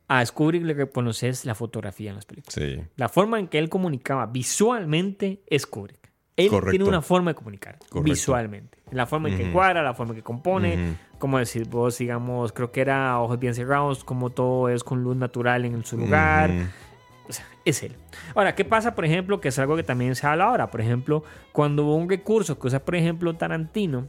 [0.08, 2.54] A Kubrick le reconoces la fotografía en las películas.
[2.54, 2.80] sí.
[2.96, 6.05] La forma en que él comunicaba visualmente es Kubrick.
[6.36, 6.70] Él Correcto.
[6.70, 8.02] tiene una forma de comunicar Correcto.
[8.02, 8.78] visualmente.
[8.90, 9.52] La forma en que Ujú.
[9.52, 10.96] cuadra, la forma en que compone, Ujú.
[11.18, 15.16] como decir vos, digamos, creo que era Ojos Bien Cerrados, como todo es con luz
[15.16, 16.50] natural en su lugar.
[16.50, 16.60] Ujú.
[17.28, 17.96] O sea, es él.
[18.34, 20.70] Ahora, ¿qué pasa, por ejemplo, que es algo que también se habla ahora?
[20.70, 24.06] Por ejemplo, cuando hubo un recurso que usa, por ejemplo, Tarantino,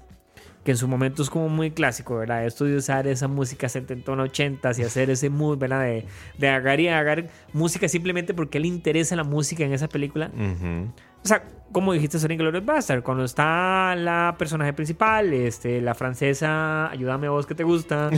[0.63, 2.45] que en su momento es como muy clásico, ¿verdad?
[2.45, 5.81] Esto de usar esa música 70 80 y hacer ese mood, ¿verdad?
[5.83, 6.05] De,
[6.37, 10.29] de agarrar y agarrar música simplemente porque le interesa la música en esa película.
[10.35, 10.91] Ujú.
[11.27, 16.89] O sea, como dijiste Sonic Glorious Bastard, cuando está la personaje principal, este, la francesa,
[16.89, 18.09] ayúdame a vos que te gusta,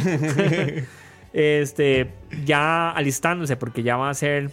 [1.34, 2.12] este,
[2.46, 4.52] ya alistándose porque ya va a ser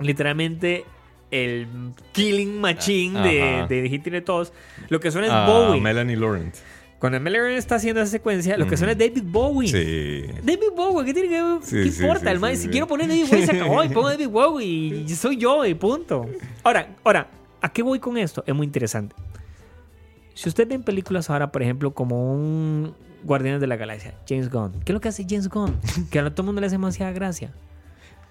[0.00, 0.84] literalmente
[1.30, 1.68] el
[2.10, 4.52] killing machine de, de Hitler de todos.
[4.88, 5.80] Lo que suena es Ah, Bowie.
[5.80, 6.56] Melanie Laurent.
[6.98, 9.68] Cuando Melanie está haciendo esa secuencia, lo que suena es David Bowie.
[9.68, 10.26] Sí.
[10.42, 11.58] David Bowie, ¿qué tiene que ver?
[11.62, 12.26] Sí, ¿Qué sí, importa?
[12.26, 15.08] sí, el man, si quiero poner David Bowie, se acabó y pongo David Bowie y
[15.10, 16.26] soy yo y punto.
[16.64, 17.28] Ahora, ahora,
[17.62, 18.44] ¿a qué voy con esto?
[18.46, 19.16] Es muy interesante.
[20.34, 22.94] Si usted ve en películas ahora, por ejemplo, como un
[23.24, 25.78] Guardianes de la Galaxia, James Gunn, ¿qué es lo que hace James Gunn?
[26.10, 27.52] Que a todo el mundo le hace demasiada gracia.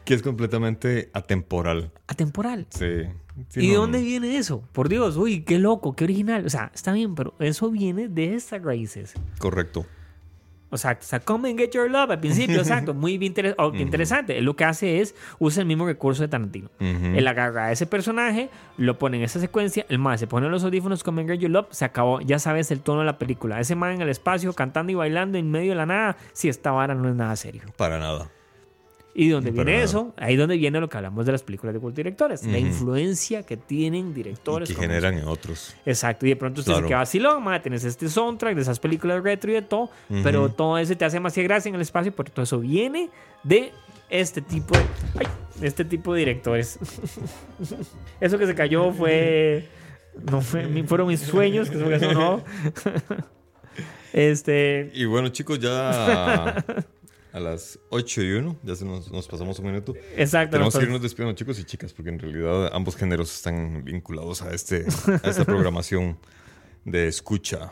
[0.06, 1.92] Que es completamente atemporal.
[2.08, 2.66] Atemporal.
[2.70, 3.04] Sí.
[3.48, 4.62] Sí, ¿Y de dónde viene eso?
[4.74, 6.46] Por Dios, uy, qué loco, qué original.
[6.46, 9.14] O sea, está bien, pero eso viene de estas raíces.
[9.40, 9.86] Correcto.
[10.72, 12.94] O sea, o sea, come and get your love al principio, exacto.
[12.94, 14.38] Muy bien interes- oh, interesante.
[14.38, 16.70] Él lo que hace es usa el mismo recurso de Tarantino.
[16.80, 17.06] Ujú.
[17.16, 20.64] Él agarra a ese personaje, lo pone en esa secuencia, el más se pone los
[20.64, 22.22] audífonos, come and get your love, se acabó.
[22.22, 23.60] Ya sabes el tono de la película.
[23.60, 26.72] Ese man en el espacio cantando y bailando en medio de la nada, si esta
[26.72, 27.64] vara no es nada serio.
[27.78, 28.30] Para nada.
[29.14, 31.74] Y de donde Para viene eso, ahí donde viene lo que hablamos de las películas
[31.74, 32.68] de culto directores, la Ujú.
[32.68, 34.70] influencia que tienen Y directores.
[34.70, 35.76] que generan en otros.
[35.86, 36.86] Exacto, y de pronto usted Claro.
[36.86, 39.89] se queda vacilón, ma, tenés este soundtrack de esas películas retro y de todo,
[40.24, 43.09] pero todo eso te hace más gracia en el espacio porque todo eso viene
[43.43, 43.72] de
[44.09, 44.84] este tipo de,
[45.20, 45.28] ay,
[45.62, 46.80] este tipo de directores.
[48.22, 49.68] eso que se cayó fue,
[50.32, 52.43] no fue, fueron mis sueños, que eso que sonó.
[54.14, 56.64] este, Y bueno, chicos, ya
[57.34, 59.94] a las 8 y 1, ya se nos, nos pasamos un minuto.
[60.18, 60.52] exacto.
[60.52, 64.54] Tenemos que irnos despidiendo, chicos y chicas, porque en realidad ambos géneros están vinculados a,
[64.54, 64.86] este,
[65.24, 66.18] a esta programación
[66.86, 67.72] de escucha.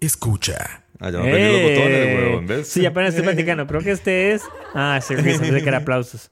[0.00, 0.84] Escucha.
[0.98, 2.16] Ah, ya no aprendí los botones, ¡Eh!
[2.16, 2.68] huevón, ¿ves?
[2.68, 3.66] Sí, apenas estoy platicando.
[3.66, 4.42] Creo que este es.
[4.74, 6.30] Ah, sí, me hace que era aplausos.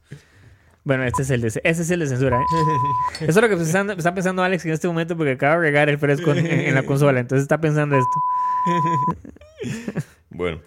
[0.84, 2.38] Bueno, este es el de, ese es el de censura.
[2.38, 3.24] ¿eh?
[3.26, 5.90] Eso es lo que está, está pensando Alex en este momento porque acaba de regar
[5.90, 7.20] el fresco en, en la consola.
[7.20, 10.03] Entonces está pensando esto.
[10.30, 10.61] Bueno,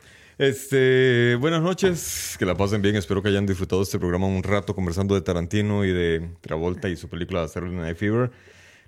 [0.46, 2.96] este, buenas noches, que la pasen bien.
[2.96, 6.96] Espero que hayan disfrutado este programa un rato conversando de Tarantino y de Travolta y
[6.96, 8.32] su película Saturday Night Fever.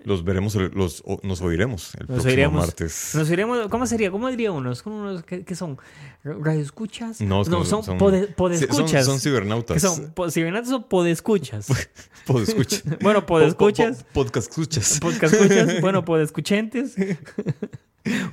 [0.04, 3.12] Los veremos, los, o- nos oiremos el Nos próximo martes.
[3.14, 3.68] Nos iremos.
[3.70, 4.10] ¿Cómo sería?
[4.12, 4.84] ¿Cómo diría unos
[5.26, 5.78] que, que son?
[6.24, 7.22] ¿Radioescuchas?
[7.22, 9.06] No, es que son, son- pode- sí, podescuchas.
[9.06, 9.76] son- son cibernautas.
[9.76, 10.12] ¿Qué son?
[10.12, 11.68] Po- ¿Cibernautas o podescuchas?
[12.26, 12.82] Podescucha.
[13.01, 13.97] bueno, podescuchas.
[13.97, 14.99] Po- po- podcast escuchas.
[15.01, 15.82] Podcast escuchas.
[15.82, 16.95] Bueno, podescuchentes.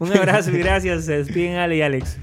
[0.01, 1.05] Un abrazo y gracias.
[1.05, 2.16] Se despiden Ale y Alex.